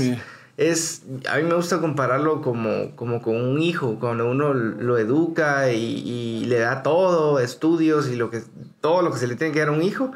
Es, 0.58 1.04
a 1.30 1.38
mí 1.38 1.44
me 1.44 1.54
gusta 1.54 1.80
compararlo 1.80 2.42
como, 2.42 2.96
como 2.96 3.22
con 3.22 3.36
un 3.36 3.62
hijo, 3.62 3.98
cuando 4.00 4.30
uno 4.30 4.54
lo 4.56 4.98
educa 4.98 5.72
y, 5.72 6.46
le 6.46 6.58
da 6.60 6.82
todo, 6.82 7.40
estudios 7.40 8.10
y 8.10 8.16
lo 8.16 8.32
que, 8.32 8.42
todo 8.82 9.04
lo 9.04 9.12
que 9.12 9.20
se 9.20 9.28
le 9.28 9.36
tiene 9.36 9.54
que 9.54 9.60
dar 9.60 9.70
a 9.70 9.74
un 9.74 9.84
hijo, 9.84 10.12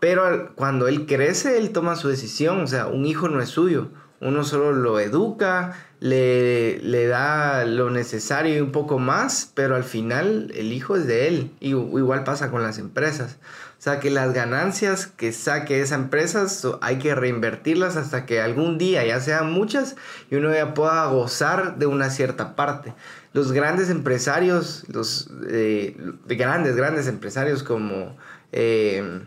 pero 0.00 0.54
cuando 0.56 0.88
él 0.88 1.06
crece, 1.06 1.56
él 1.58 1.70
toma 1.70 1.94
su 1.94 2.08
decisión, 2.08 2.60
o 2.62 2.66
sea, 2.66 2.86
un 2.88 3.06
hijo 3.06 3.28
no 3.28 3.40
es 3.40 3.48
suyo, 3.48 3.88
uno 4.20 4.44
solo 4.44 4.72
lo 4.72 4.98
educa, 4.98 5.76
le, 6.00 6.78
le, 6.80 7.06
da 7.06 7.64
lo 7.64 7.90
necesario 7.90 8.56
y 8.56 8.60
un 8.60 8.72
poco 8.72 8.98
más, 8.98 9.52
pero 9.54 9.76
al 9.76 9.84
final 9.84 10.50
el 10.54 10.72
hijo 10.72 10.96
es 10.96 11.06
de 11.06 11.28
él. 11.28 11.50
Y 11.60 11.70
igual 11.70 12.24
pasa 12.24 12.50
con 12.50 12.62
las 12.62 12.78
empresas. 12.78 13.38
Sea 13.86 14.00
que 14.00 14.10
las 14.10 14.34
ganancias 14.34 15.06
que 15.06 15.30
saque 15.30 15.80
esa 15.80 15.94
empresa 15.94 16.44
hay 16.80 16.98
que 16.98 17.14
reinvertirlas 17.14 17.96
hasta 17.96 18.26
que 18.26 18.40
algún 18.40 18.78
día 18.78 19.06
ya 19.06 19.20
sean 19.20 19.52
muchas 19.52 19.94
y 20.28 20.34
uno 20.34 20.52
ya 20.52 20.74
pueda 20.74 21.06
gozar 21.06 21.78
de 21.78 21.86
una 21.86 22.10
cierta 22.10 22.56
parte. 22.56 22.94
Los 23.32 23.52
grandes 23.52 23.88
empresarios, 23.88 24.82
los 24.88 25.30
eh, 25.48 25.96
grandes, 26.26 26.74
grandes 26.74 27.06
empresarios 27.06 27.62
como 27.62 28.16
eh, 28.50 29.20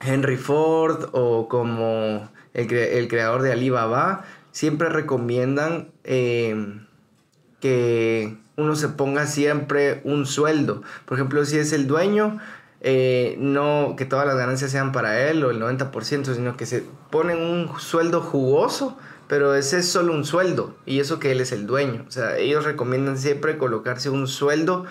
Henry 0.00 0.38
Ford 0.38 1.10
o 1.12 1.46
como 1.50 2.30
el, 2.54 2.72
el 2.72 3.08
creador 3.08 3.42
de 3.42 3.52
Alibaba, 3.52 4.24
siempre 4.52 4.88
recomiendan 4.88 5.90
eh, 6.04 6.80
que 7.60 8.38
uno 8.56 8.74
se 8.74 8.88
ponga 8.88 9.26
siempre 9.26 10.00
un 10.04 10.24
sueldo. 10.24 10.80
Por 11.04 11.18
ejemplo, 11.18 11.44
si 11.44 11.58
es 11.58 11.74
el 11.74 11.86
dueño, 11.86 12.40
eh, 12.84 13.36
no 13.38 13.94
que 13.96 14.04
todas 14.04 14.26
las 14.26 14.36
ganancias 14.36 14.72
sean 14.72 14.90
para 14.90 15.28
él 15.28 15.44
o 15.44 15.50
el 15.50 15.62
90%, 15.62 16.34
sino 16.34 16.56
que 16.56 16.66
se 16.66 16.84
ponen 17.10 17.38
un 17.38 17.78
sueldo 17.78 18.20
jugoso, 18.20 18.98
pero 19.28 19.54
ese 19.54 19.78
es 19.78 19.88
solo 19.88 20.12
un 20.12 20.24
sueldo 20.24 20.74
y 20.84 20.98
eso 20.98 21.20
que 21.20 21.30
él 21.30 21.40
es 21.40 21.52
el 21.52 21.66
dueño. 21.66 22.04
O 22.08 22.10
sea, 22.10 22.36
ellos 22.38 22.64
recomiendan 22.64 23.18
siempre 23.18 23.56
colocarse 23.56 24.10
un 24.10 24.26
sueldo 24.26 24.84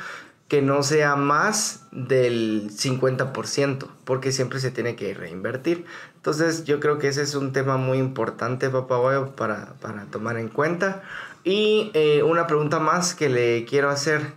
que 0.48 0.62
no 0.62 0.84
sea 0.84 1.16
más 1.16 1.86
del 1.92 2.72
50%, 2.72 3.88
porque 4.06 4.32
siempre 4.32 4.60
se 4.60 4.72
tiene 4.72 4.96
que 4.96 5.14
reinvertir. 5.14 5.86
Entonces 6.16 6.64
yo 6.64 6.80
creo 6.80 6.98
que 6.98 7.10
ese 7.10 7.22
es 7.22 7.36
un 7.36 7.52
tema 7.52 7.78
muy 7.78 7.98
importante, 7.98 8.70
papá 8.70 9.00
para, 9.36 9.74
para 9.82 10.06
tomar 10.06 10.38
en 10.38 10.48
cuenta. 10.48 11.04
Y 11.44 11.92
eh, 11.94 12.24
una 12.24 12.48
pregunta 12.48 12.80
más 12.80 13.16
que 13.16 13.30
le 13.30 13.66
quiero 13.66 13.90
hacer. 13.90 14.34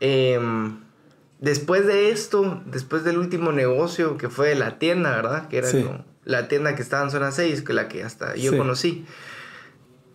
Em, 0.00 0.85
después 1.40 1.86
de 1.86 2.10
esto, 2.10 2.62
después 2.66 3.04
del 3.04 3.18
último 3.18 3.52
negocio 3.52 4.16
que 4.16 4.28
fue 4.28 4.54
la 4.54 4.78
tienda, 4.78 5.14
¿verdad? 5.16 5.48
Que 5.48 5.58
era 5.58 5.68
la 6.24 6.48
tienda 6.48 6.74
que 6.74 6.82
estaba 6.82 7.04
en 7.04 7.10
zona 7.10 7.30
6, 7.30 7.62
que 7.62 7.72
la 7.72 7.88
que 7.88 8.02
hasta 8.02 8.36
yo 8.36 8.56
conocí. 8.56 9.04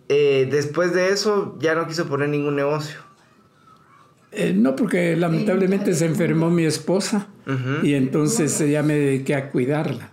Eh, 0.08 0.48
después 0.50 0.92
de 0.92 1.10
eso 1.10 1.56
ya 1.58 1.74
no 1.74 1.86
quiso 1.86 2.06
poner 2.06 2.28
ningún 2.28 2.56
negocio. 2.56 2.98
Eh, 4.32 4.54
no, 4.54 4.74
porque 4.76 5.14
lamentablemente 5.16 5.94
se 5.94 6.06
enfermó 6.06 6.50
mi 6.50 6.64
esposa 6.64 7.28
y 7.82 7.94
entonces 7.94 8.58
ya 8.58 8.82
me 8.82 8.94
dediqué 8.94 9.34
a 9.34 9.50
cuidarla. 9.50 10.10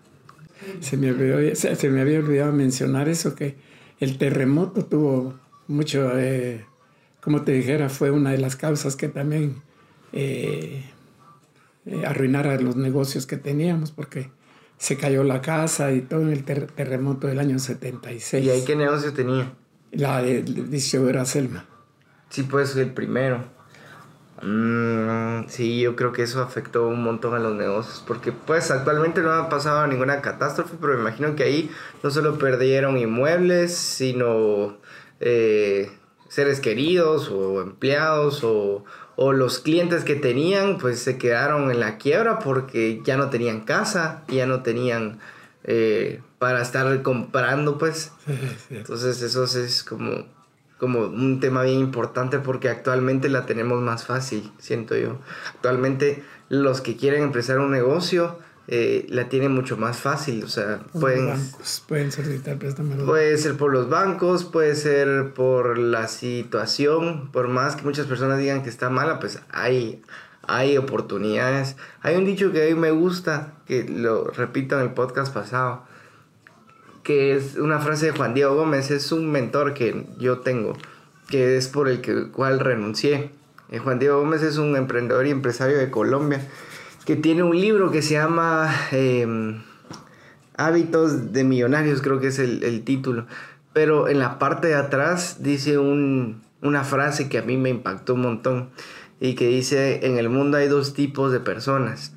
Se 0.81 0.97
me, 0.97 1.55
se, 1.55 1.89
me 1.89 2.01
había 2.01 2.19
olvidado 2.19 2.51
mencionar 2.51 3.09
eso, 3.09 3.33
que 3.33 3.55
el 3.99 4.17
terremoto 4.17 4.85
tuvo 4.85 5.39
mucho, 5.67 6.11
eh, 6.17 6.65
como 7.21 7.43
te 7.43 7.53
dijera, 7.53 7.89
fue 7.89 8.11
una 8.11 8.31
de 8.31 8.37
las 8.39 8.55
causas 8.55 8.95
que 8.95 9.07
también 9.07 9.61
eh, 10.11 10.83
arruinara 12.05 12.59
los 12.59 12.75
negocios 12.75 13.25
que 13.25 13.37
teníamos, 13.37 13.91
porque 13.91 14.31
se 14.77 14.97
cayó 14.97 15.23
la 15.23 15.41
casa 15.41 15.91
y 15.91 16.01
todo 16.01 16.21
en 16.21 16.29
el 16.29 16.43
terremoto 16.43 17.27
del 17.27 17.39
año 17.39 17.59
76. 17.59 18.45
¿Y 18.45 18.49
ahí 18.49 18.63
qué 18.65 18.75
negocio 18.75 19.13
tenía? 19.13 19.53
La 19.91 20.21
de, 20.21 20.43
de, 20.43 20.79
Selma. 20.79 21.65
Sí, 22.29 22.43
pues 22.43 22.75
el 22.75 22.93
primero. 22.93 23.43
Mm, 24.41 25.49
sí, 25.49 25.81
yo 25.81 25.95
creo 25.97 26.13
que 26.13 26.23
eso 26.23 26.41
afectó 26.41 26.87
un 26.87 27.03
montón 27.03 27.33
a 27.33 27.39
los 27.39 27.55
negocios, 27.55 28.03
porque 28.07 28.31
pues 28.31 28.71
actualmente 28.71 29.21
no 29.21 29.31
ha 29.31 29.49
pasado 29.49 29.85
ninguna 29.87 30.21
catástrofe, 30.21 30.77
pero 30.79 30.93
me 30.93 31.01
imagino 31.01 31.35
que 31.35 31.43
ahí 31.43 31.71
no 32.03 32.09
solo 32.09 32.37
perdieron 32.37 32.97
inmuebles, 32.97 33.75
sino 33.75 34.77
eh, 35.19 35.91
seres 36.29 36.61
queridos 36.61 37.29
o 37.29 37.61
empleados 37.61 38.43
o, 38.43 38.85
o, 39.21 39.33
los 39.33 39.59
clientes 39.59 40.03
que 40.03 40.15
tenían, 40.15 40.77
pues 40.77 40.99
se 40.99 41.17
quedaron 41.17 41.71
en 41.71 41.79
la 41.79 41.97
quiebra 41.97 42.39
porque 42.39 43.01
ya 43.03 43.17
no 43.17 43.29
tenían 43.29 43.61
casa, 43.61 44.23
ya 44.29 44.45
no 44.45 44.61
tenían 44.61 45.19
eh, 45.63 46.21
para 46.37 46.61
estar 46.61 47.01
comprando, 47.01 47.77
pues. 47.77 48.13
Entonces 48.69 49.21
eso 49.21 49.43
es 49.43 49.83
como 49.83 50.25
como 50.79 51.01
un 51.01 51.41
tema 51.41 51.63
bien 51.63 51.79
importante 51.79 52.39
porque 52.39 52.69
actualmente 52.69 53.27
la 53.27 53.45
tenemos 53.45 53.81
más 53.81 54.05
fácil, 54.05 54.49
siento 54.59 54.95
yo. 54.95 55.19
Actualmente 55.53 56.23
los 56.47 56.81
que 56.81 56.95
quieren 56.95 57.21
empezar 57.21 57.59
un 57.59 57.71
negocio 57.71 58.39
eh, 58.71 59.07
la 59.09 59.29
tienen 59.29 59.51
mucho 59.51 59.77
más 59.77 59.97
fácil, 59.97 60.43
o 60.43 60.47
sea, 60.47 60.81
pueden... 60.93 61.33
pueden 61.87 62.11
solicitar 62.11 62.59
préstamos. 62.59 63.01
Puede 63.03 63.35
ser 63.39 63.57
por 63.57 63.73
los 63.73 63.89
bancos, 63.89 64.45
puede 64.45 64.75
ser 64.75 65.33
por 65.33 65.79
la 65.79 66.07
situación, 66.07 67.31
por 67.31 67.47
más 67.47 67.75
que 67.75 67.81
muchas 67.81 68.05
personas 68.05 68.37
digan 68.37 68.61
que 68.61 68.69
está 68.69 68.91
mala, 68.91 69.19
pues 69.19 69.39
hay, 69.49 70.03
hay 70.43 70.77
oportunidades. 70.77 71.77
Hay 72.01 72.15
un 72.15 72.25
dicho 72.25 72.51
que 72.51 72.63
a 72.63 72.67
mí 72.67 72.79
me 72.79 72.91
gusta, 72.91 73.53
que 73.65 73.85
lo 73.85 74.25
repito 74.25 74.75
en 74.75 74.83
el 74.83 74.93
podcast 74.93 75.33
pasado, 75.33 75.87
que 77.01 77.35
es 77.35 77.55
una 77.55 77.79
frase 77.79 78.05
de 78.05 78.11
Juan 78.11 78.35
Diego 78.35 78.53
Gómez, 78.53 78.91
es 78.91 79.11
un 79.11 79.31
mentor 79.31 79.73
que 79.73 80.05
yo 80.19 80.41
tengo, 80.41 80.77
que 81.27 81.57
es 81.57 81.69
por 81.69 81.89
el 81.89 82.01
que, 82.01 82.27
cual 82.29 82.59
renuncié. 82.59 83.31
Eh, 83.71 83.79
Juan 83.79 83.97
Diego 83.97 84.19
Gómez 84.19 84.43
es 84.43 84.57
un 84.57 84.75
emprendedor 84.75 85.25
y 85.25 85.31
empresario 85.31 85.79
de 85.79 85.89
Colombia 85.89 86.47
que 87.05 87.15
tiene 87.15 87.43
un 87.43 87.59
libro 87.59 87.91
que 87.91 88.01
se 88.01 88.15
llama 88.15 88.73
em, 88.91 89.61
Hábitos 90.57 91.31
de 91.31 91.43
Millonarios, 91.43 92.01
creo 92.01 92.19
que 92.19 92.27
es 92.27 92.39
el, 92.39 92.83
título. 92.83 93.25
Pero 93.73 94.07
en 94.07 94.19
la 94.19 94.39
parte 94.39 94.67
de 94.67 94.75
atrás 94.75 95.37
dice 95.41 95.77
una 95.77 96.83
frase 96.83 97.29
que 97.29 97.37
a 97.37 97.41
mí 97.41 97.57
me 97.57 97.69
impactó 97.69 98.15
un 98.15 98.21
montón 98.21 98.69
y 99.19 99.35
que 99.35 99.47
dice, 99.47 100.05
en 100.05 100.17
el 100.17 100.29
mundo 100.29 100.57
hay 100.57 100.67
dos 100.67 100.93
tipos 100.93 101.31
de 101.31 101.39
personas. 101.39 102.13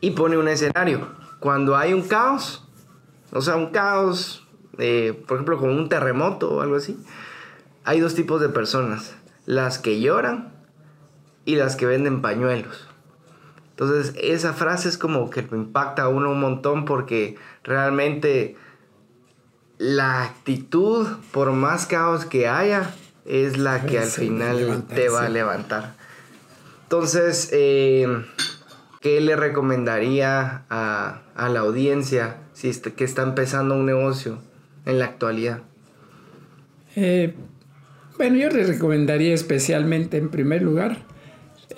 Y 0.00 0.12
pone 0.12 0.36
un 0.36 0.48
escenario. 0.48 1.08
Cuando 1.40 1.76
hay 1.76 1.92
un 1.92 2.02
caos, 2.02 2.66
o 3.32 3.40
sea, 3.40 3.56
un 3.56 3.70
caos, 3.70 4.46
eh, 4.78 5.22
por 5.26 5.36
ejemplo, 5.36 5.58
como 5.58 5.72
un 5.72 5.88
terremoto 5.88 6.50
o 6.50 6.60
algo 6.60 6.76
así. 6.76 6.98
Hay 7.84 8.00
dos 8.00 8.14
tipos 8.14 8.40
de 8.40 8.48
personas, 8.48 9.14
las 9.44 9.78
que 9.78 10.00
lloran 10.00 10.52
y 11.44 11.56
las 11.56 11.76
que 11.76 11.86
venden 11.86 12.22
pañuelos. 12.22 12.88
Entonces, 13.74 14.14
esa 14.22 14.52
frase 14.52 14.88
es 14.88 14.96
como 14.96 15.30
que 15.30 15.42
lo 15.42 15.56
impacta 15.56 16.02
a 16.02 16.08
uno 16.08 16.30
un 16.30 16.40
montón 16.40 16.84
porque 16.84 17.36
realmente 17.64 18.56
la 19.78 20.22
actitud, 20.22 21.08
por 21.32 21.50
más 21.52 21.86
caos 21.86 22.24
que 22.24 22.46
haya, 22.46 22.94
es 23.24 23.58
la 23.58 23.84
que 23.84 23.98
al 23.98 24.06
final 24.06 24.84
te 24.94 25.08
va 25.08 25.26
a 25.26 25.28
levantar. 25.28 25.94
Entonces, 26.84 27.48
eh, 27.52 28.06
¿qué 29.00 29.20
le 29.20 29.34
recomendaría 29.34 30.62
a, 30.70 31.22
a 31.34 31.48
la 31.48 31.60
audiencia 31.60 32.36
si 32.52 32.70
que 32.72 33.04
está 33.04 33.22
empezando 33.22 33.74
un 33.74 33.86
negocio 33.86 34.38
en 34.86 35.00
la 35.00 35.06
actualidad? 35.06 35.62
Eh, 36.94 37.34
Bueno, 38.16 38.36
yo 38.36 38.48
le 38.50 38.62
recomendaría 38.64 39.34
especialmente, 39.34 40.18
en 40.18 40.28
primer 40.28 40.62
lugar, 40.62 40.98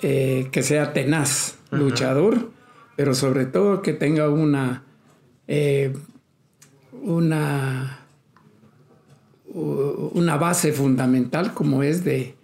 eh, 0.03 0.49
que 0.51 0.61
sea 0.61 0.93
tenaz, 0.93 1.56
luchador, 1.71 2.51
pero 2.95 3.13
sobre 3.13 3.45
todo 3.45 3.81
que 3.81 3.93
tenga 3.93 4.29
una, 4.29 4.83
eh, 5.47 5.93
una, 6.91 7.99
una 9.53 10.37
base 10.37 10.73
fundamental 10.73 11.53
como 11.53 11.83
es 11.83 12.03
de, 12.03 12.35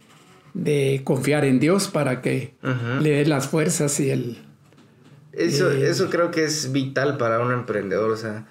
confiar 1.03 1.45
en 1.45 1.59
Dios 1.59 1.88
para 1.88 2.21
que 2.21 2.55
le 3.01 3.09
dé 3.12 3.25
las 3.25 3.47
fuerzas 3.47 3.99
y 3.99 4.12
el... 4.12 4.38
Eso, 5.31 5.71
eh, 5.71 5.89
eso 5.89 6.12
creo 6.12 6.29
que 6.29 6.43
es 6.43 6.71
vital 6.71 7.17
para 7.17 7.39
un 7.39 7.51
emprendedor, 7.51 8.12
o 8.12 8.17
sea, 8.17 8.45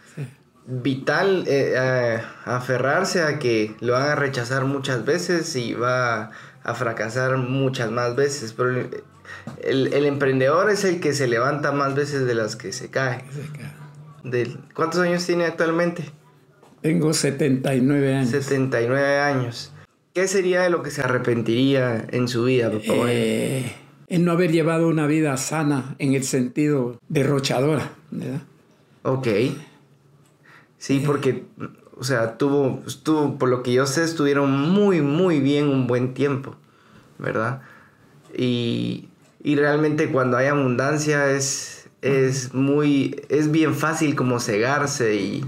vital 0.66 1.44
eh, 1.46 2.20
aferrarse 2.44 3.22
a 3.22 3.38
que 3.38 3.76
lo 3.80 3.92
van 3.92 4.08
a 4.08 4.14
rechazar 4.16 4.64
muchas 4.64 5.04
veces 5.04 5.54
y 5.54 5.74
va 5.74 6.30
a 6.64 6.74
fracasar 6.74 7.37
muchas 7.37 7.90
más 7.90 8.16
veces. 8.16 8.52
Pero 8.52 8.88
el, 9.62 9.92
emprendedor 10.07 10.71
es 10.71 10.85
el 10.85 11.01
que 11.01 11.12
se 11.12 11.27
levanta 11.27 11.73
más 11.73 11.95
veces 11.95 12.27
de 12.27 12.35
las 12.35 12.57
que 12.57 12.73
se 12.73 12.90
cae. 12.90 13.25
¿Cuántos 14.75 15.01
años 15.01 15.25
tiene 15.27 15.45
actualmente? 15.45 16.05
Tengo 16.81 17.12
79 17.12 18.14
años. 18.14 18.31
79 18.31 19.18
años. 19.18 19.73
¿Qué 20.14 20.29
sería 20.29 20.62
de 20.62 20.71
lo 20.71 20.83
que 20.83 20.90
se 20.90 21.01
arrepentiría 21.01 22.07
en 22.11 22.29
su 22.29 22.45
vida, 22.45 22.71
papá? 22.71 23.07
Eh, 23.09 23.73
en 24.09 24.25
no 24.25 24.33
haber 24.33 24.53
llevado 24.53 24.88
una 24.88 25.07
vida 25.07 25.37
sana 25.38 25.97
en 25.99 26.12
el 26.12 26.25
sentido 26.25 27.01
derrochadora, 27.09 27.92
¿verdad? 28.11 28.42
Ok. 29.05 29.29
Sí, 30.77 31.03
porque, 31.07 31.45
o 31.97 32.05
sea, 32.05 32.37
tuvo, 32.37 32.83
estuvo, 32.87 33.38
por 33.38 33.49
lo 33.49 33.62
que 33.62 33.73
yo 33.73 33.87
sé, 33.87 34.05
estuvieron 34.05 34.51
muy, 34.51 35.01
muy 35.01 35.40
bien 35.40 35.68
un 35.68 35.87
buen 35.87 36.12
tiempo, 36.12 36.57
¿verdad? 37.18 37.62
Y, 38.37 39.09
realmente 39.44 40.11
cuando 40.11 40.37
hay 40.37 40.46
abundancia 40.46 41.31
es, 41.31 41.88
es 42.00 42.55
muy, 42.55 43.20
es 43.28 43.50
bien 43.50 43.74
fácil 43.74 44.14
como 44.14 44.40
cegarse 44.40 45.16
y, 45.16 45.44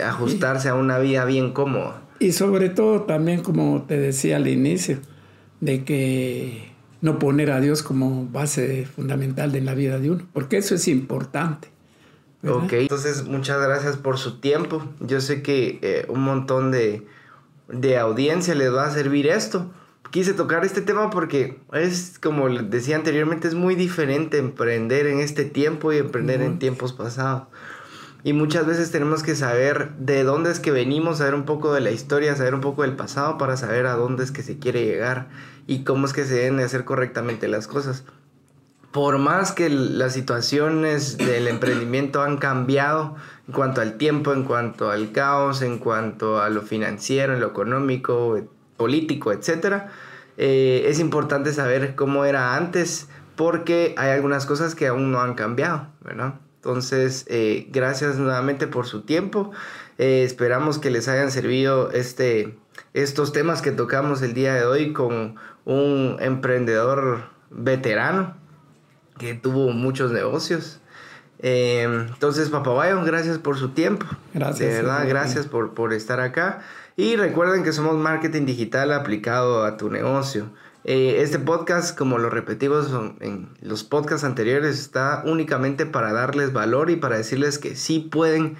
ajustarse 0.00 0.68
a 0.68 0.74
una 0.74 0.98
vida 0.98 1.24
bien 1.24 1.52
cómoda. 1.52 2.02
Y 2.20 2.32
sobre 2.32 2.68
todo 2.68 3.02
también, 3.02 3.42
como 3.42 3.82
te 3.82 3.98
decía 3.98 4.36
al 4.36 4.46
inicio, 4.46 4.98
de 5.60 5.84
que 5.84 6.70
no 7.00 7.18
poner 7.18 7.50
a 7.50 7.60
Dios 7.60 7.82
como 7.82 8.26
base 8.26 8.86
fundamental 8.86 9.50
de 9.50 9.60
la 9.60 9.74
vida 9.74 9.98
de 9.98 10.10
uno, 10.10 10.26
porque 10.32 10.58
eso 10.58 10.74
es 10.76 10.86
importante. 10.86 11.68
Ok, 12.46 12.72
entonces 12.72 13.24
muchas 13.24 13.60
gracias 13.60 13.96
por 13.96 14.18
su 14.18 14.38
tiempo. 14.38 14.84
Yo 15.00 15.20
sé 15.20 15.42
que 15.42 15.78
eh, 15.82 16.06
un 16.08 16.20
montón 16.20 16.70
de, 16.70 17.02
de 17.68 17.98
audiencia 17.98 18.54
les 18.54 18.72
va 18.72 18.86
a 18.86 18.90
servir 18.90 19.26
esto. 19.26 19.70
Quise 20.10 20.34
tocar 20.34 20.64
este 20.64 20.82
tema 20.82 21.10
porque 21.10 21.60
es, 21.72 22.18
como 22.20 22.48
decía 22.48 22.96
anteriormente, 22.96 23.46
es 23.46 23.54
muy 23.54 23.74
diferente 23.76 24.38
emprender 24.38 25.06
en 25.06 25.20
este 25.20 25.44
tiempo 25.44 25.92
y 25.92 25.98
emprender 25.98 26.42
en 26.42 26.58
tiempos 26.58 26.92
pasados. 26.92 27.44
Y 28.22 28.32
muchas 28.32 28.66
veces 28.66 28.90
tenemos 28.90 29.22
que 29.22 29.34
saber 29.34 29.92
de 29.96 30.24
dónde 30.24 30.50
es 30.50 30.60
que 30.60 30.72
venimos, 30.72 31.18
saber 31.18 31.34
un 31.34 31.44
poco 31.44 31.72
de 31.72 31.80
la 31.80 31.90
historia, 31.90 32.36
saber 32.36 32.54
un 32.54 32.60
poco 32.60 32.82
del 32.82 32.96
pasado 32.96 33.38
para 33.38 33.56
saber 33.56 33.86
a 33.86 33.94
dónde 33.94 34.24
es 34.24 34.30
que 34.30 34.42
se 34.42 34.58
quiere 34.58 34.84
llegar 34.84 35.28
y 35.66 35.84
cómo 35.84 36.06
es 36.06 36.12
que 36.12 36.24
se 36.24 36.34
deben 36.34 36.58
de 36.58 36.64
hacer 36.64 36.84
correctamente 36.84 37.48
las 37.48 37.66
cosas 37.66 38.04
por 38.92 39.18
más 39.18 39.52
que 39.52 39.70
las 39.70 40.12
situaciones 40.12 41.16
del 41.16 41.46
emprendimiento 41.46 42.22
han 42.22 42.38
cambiado 42.38 43.14
en 43.46 43.54
cuanto 43.54 43.80
al 43.80 43.96
tiempo, 43.96 44.32
en 44.32 44.42
cuanto 44.42 44.90
al 44.90 45.12
caos, 45.12 45.62
en 45.62 45.78
cuanto 45.78 46.40
a 46.40 46.50
lo 46.50 46.62
financiero, 46.62 47.34
en 47.34 47.40
lo 47.40 47.48
económico, 47.48 48.40
político, 48.80 49.30
etc., 49.30 49.90
eh, 50.38 50.84
es 50.86 51.00
importante 51.00 51.52
saber 51.52 51.94
cómo 51.96 52.24
era 52.24 52.56
antes 52.56 53.08
porque 53.36 53.94
hay 53.98 54.10
algunas 54.12 54.46
cosas 54.46 54.74
que 54.74 54.86
aún 54.86 55.12
no 55.12 55.20
han 55.20 55.34
cambiado, 55.34 55.88
¿verdad? 56.00 56.36
Entonces, 56.56 57.26
eh, 57.28 57.68
gracias 57.70 58.16
nuevamente 58.16 58.66
por 58.66 58.86
su 58.86 59.02
tiempo. 59.02 59.50
Eh, 59.98 60.22
esperamos 60.24 60.78
que 60.78 60.90
les 60.90 61.08
hayan 61.08 61.30
servido 61.30 61.90
este, 61.90 62.56
estos 62.94 63.34
temas 63.34 63.60
que 63.60 63.70
tocamos 63.70 64.22
el 64.22 64.32
día 64.32 64.54
de 64.54 64.64
hoy 64.64 64.94
con 64.94 65.34
un 65.66 66.16
emprendedor 66.20 67.24
veterano 67.50 68.34
que 69.18 69.34
tuvo 69.34 69.72
muchos 69.72 70.10
negocios. 70.10 70.80
Eh, 71.40 71.82
entonces, 71.82 72.48
Papá 72.48 72.70
Bayon, 72.70 73.04
gracias 73.04 73.38
por 73.38 73.58
su 73.58 73.70
tiempo. 73.70 74.06
Gracias. 74.32 74.58
De 74.58 74.74
verdad, 74.74 75.06
gracias 75.06 75.46
por, 75.46 75.74
por 75.74 75.92
estar 75.92 76.20
acá. 76.20 76.62
Y 77.00 77.16
recuerden 77.16 77.64
que 77.64 77.72
somos 77.72 77.96
marketing 77.96 78.44
digital 78.44 78.92
aplicado 78.92 79.64
a 79.64 79.78
tu 79.78 79.88
negocio. 79.88 80.50
Eh, 80.84 81.22
este 81.22 81.38
podcast, 81.38 81.96
como 81.96 82.18
lo 82.18 82.28
repetimos 82.28 82.90
en 83.20 83.48
los 83.62 83.84
podcasts 83.84 84.22
anteriores, 84.22 84.78
está 84.78 85.22
únicamente 85.24 85.86
para 85.86 86.12
darles 86.12 86.52
valor 86.52 86.90
y 86.90 86.96
para 86.96 87.16
decirles 87.16 87.58
que 87.58 87.74
sí 87.74 88.00
pueden 88.00 88.58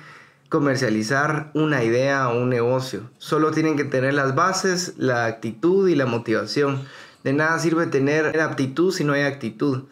comercializar 0.49 1.51
una 1.53 1.85
idea 1.85 2.31
o 2.31 2.41
un 2.41 2.49
negocio. 2.49 3.11
Solo 3.19 3.51
tienen 3.51 3.77
que 3.77 3.85
tener 3.85 4.15
las 4.15 4.35
bases, 4.35 4.95
la 4.97 5.27
actitud 5.27 5.87
y 5.91 5.95
la 5.95 6.07
motivación. 6.07 6.81
De 7.23 7.35
nada 7.35 7.59
sirve 7.59 7.89
tener 7.89 8.41
aptitud 8.41 8.91
si 8.91 9.05
no 9.05 9.13
hay 9.13 9.25
actitud. 9.25 9.83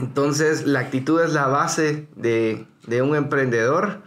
Entonces, 0.00 0.66
la 0.66 0.80
actitud 0.80 1.20
es 1.20 1.32
la 1.32 1.46
base 1.46 2.08
de, 2.16 2.66
un 3.00 3.14
emprendedor 3.14 4.02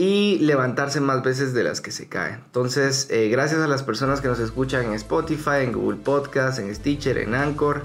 y 0.00 0.38
levantarse 0.38 0.98
más 0.98 1.22
veces 1.22 1.52
de 1.52 1.62
las 1.62 1.82
que 1.82 1.90
se 1.90 2.08
caen. 2.08 2.36
Entonces, 2.46 3.08
eh, 3.10 3.28
gracias 3.28 3.60
a 3.60 3.68
las 3.68 3.82
personas 3.82 4.22
que 4.22 4.28
nos 4.28 4.40
escuchan 4.40 4.86
en 4.86 4.94
Spotify, 4.94 5.64
en 5.64 5.72
Google 5.72 5.98
Podcast, 5.98 6.58
en 6.58 6.74
Stitcher, 6.74 7.18
en 7.18 7.34
Anchor. 7.34 7.82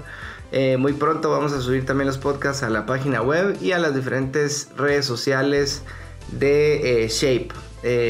Eh, 0.50 0.78
muy 0.78 0.94
pronto 0.94 1.30
vamos 1.30 1.52
a 1.52 1.60
subir 1.60 1.84
también 1.84 2.06
los 2.06 2.16
podcasts 2.16 2.62
a 2.62 2.70
la 2.70 2.86
página 2.86 3.20
web 3.20 3.58
y 3.60 3.72
a 3.72 3.78
las 3.78 3.94
diferentes 3.94 4.70
redes 4.78 5.04
sociales 5.04 5.82
de 6.32 7.04
eh, 7.04 7.08
Shape. 7.08 7.50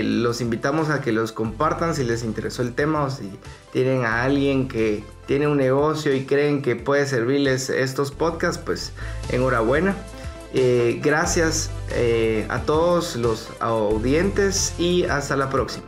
los 0.04 0.40
invitamos 0.40 0.88
a 0.88 1.00
que 1.00 1.10
los 1.10 1.32
compartan 1.32 1.96
si 1.96 2.04
les 2.04 2.22
interesó 2.22 2.62
el 2.62 2.74
tema 2.74 3.02
o 3.02 3.10
si 3.10 3.28
tienen 3.72 4.04
a 4.04 4.22
alguien 4.22 4.68
que 4.68 5.02
tiene 5.26 5.48
un 5.48 5.56
negocio 5.56 6.14
y 6.14 6.26
creen 6.26 6.62
que 6.62 6.76
puede 6.76 7.06
servirles 7.06 7.70
estos 7.70 8.12
podcasts, 8.12 8.62
pues 8.64 8.92
enhorabuena. 9.30 9.96
Eh, 10.58 11.00
gracias 11.02 11.70
eh, 11.90 12.46
a 12.48 12.62
todos 12.62 13.14
los 13.14 13.50
audientes 13.60 14.74
y 14.78 15.04
hasta 15.04 15.36
la 15.36 15.50
próxima. 15.50 15.84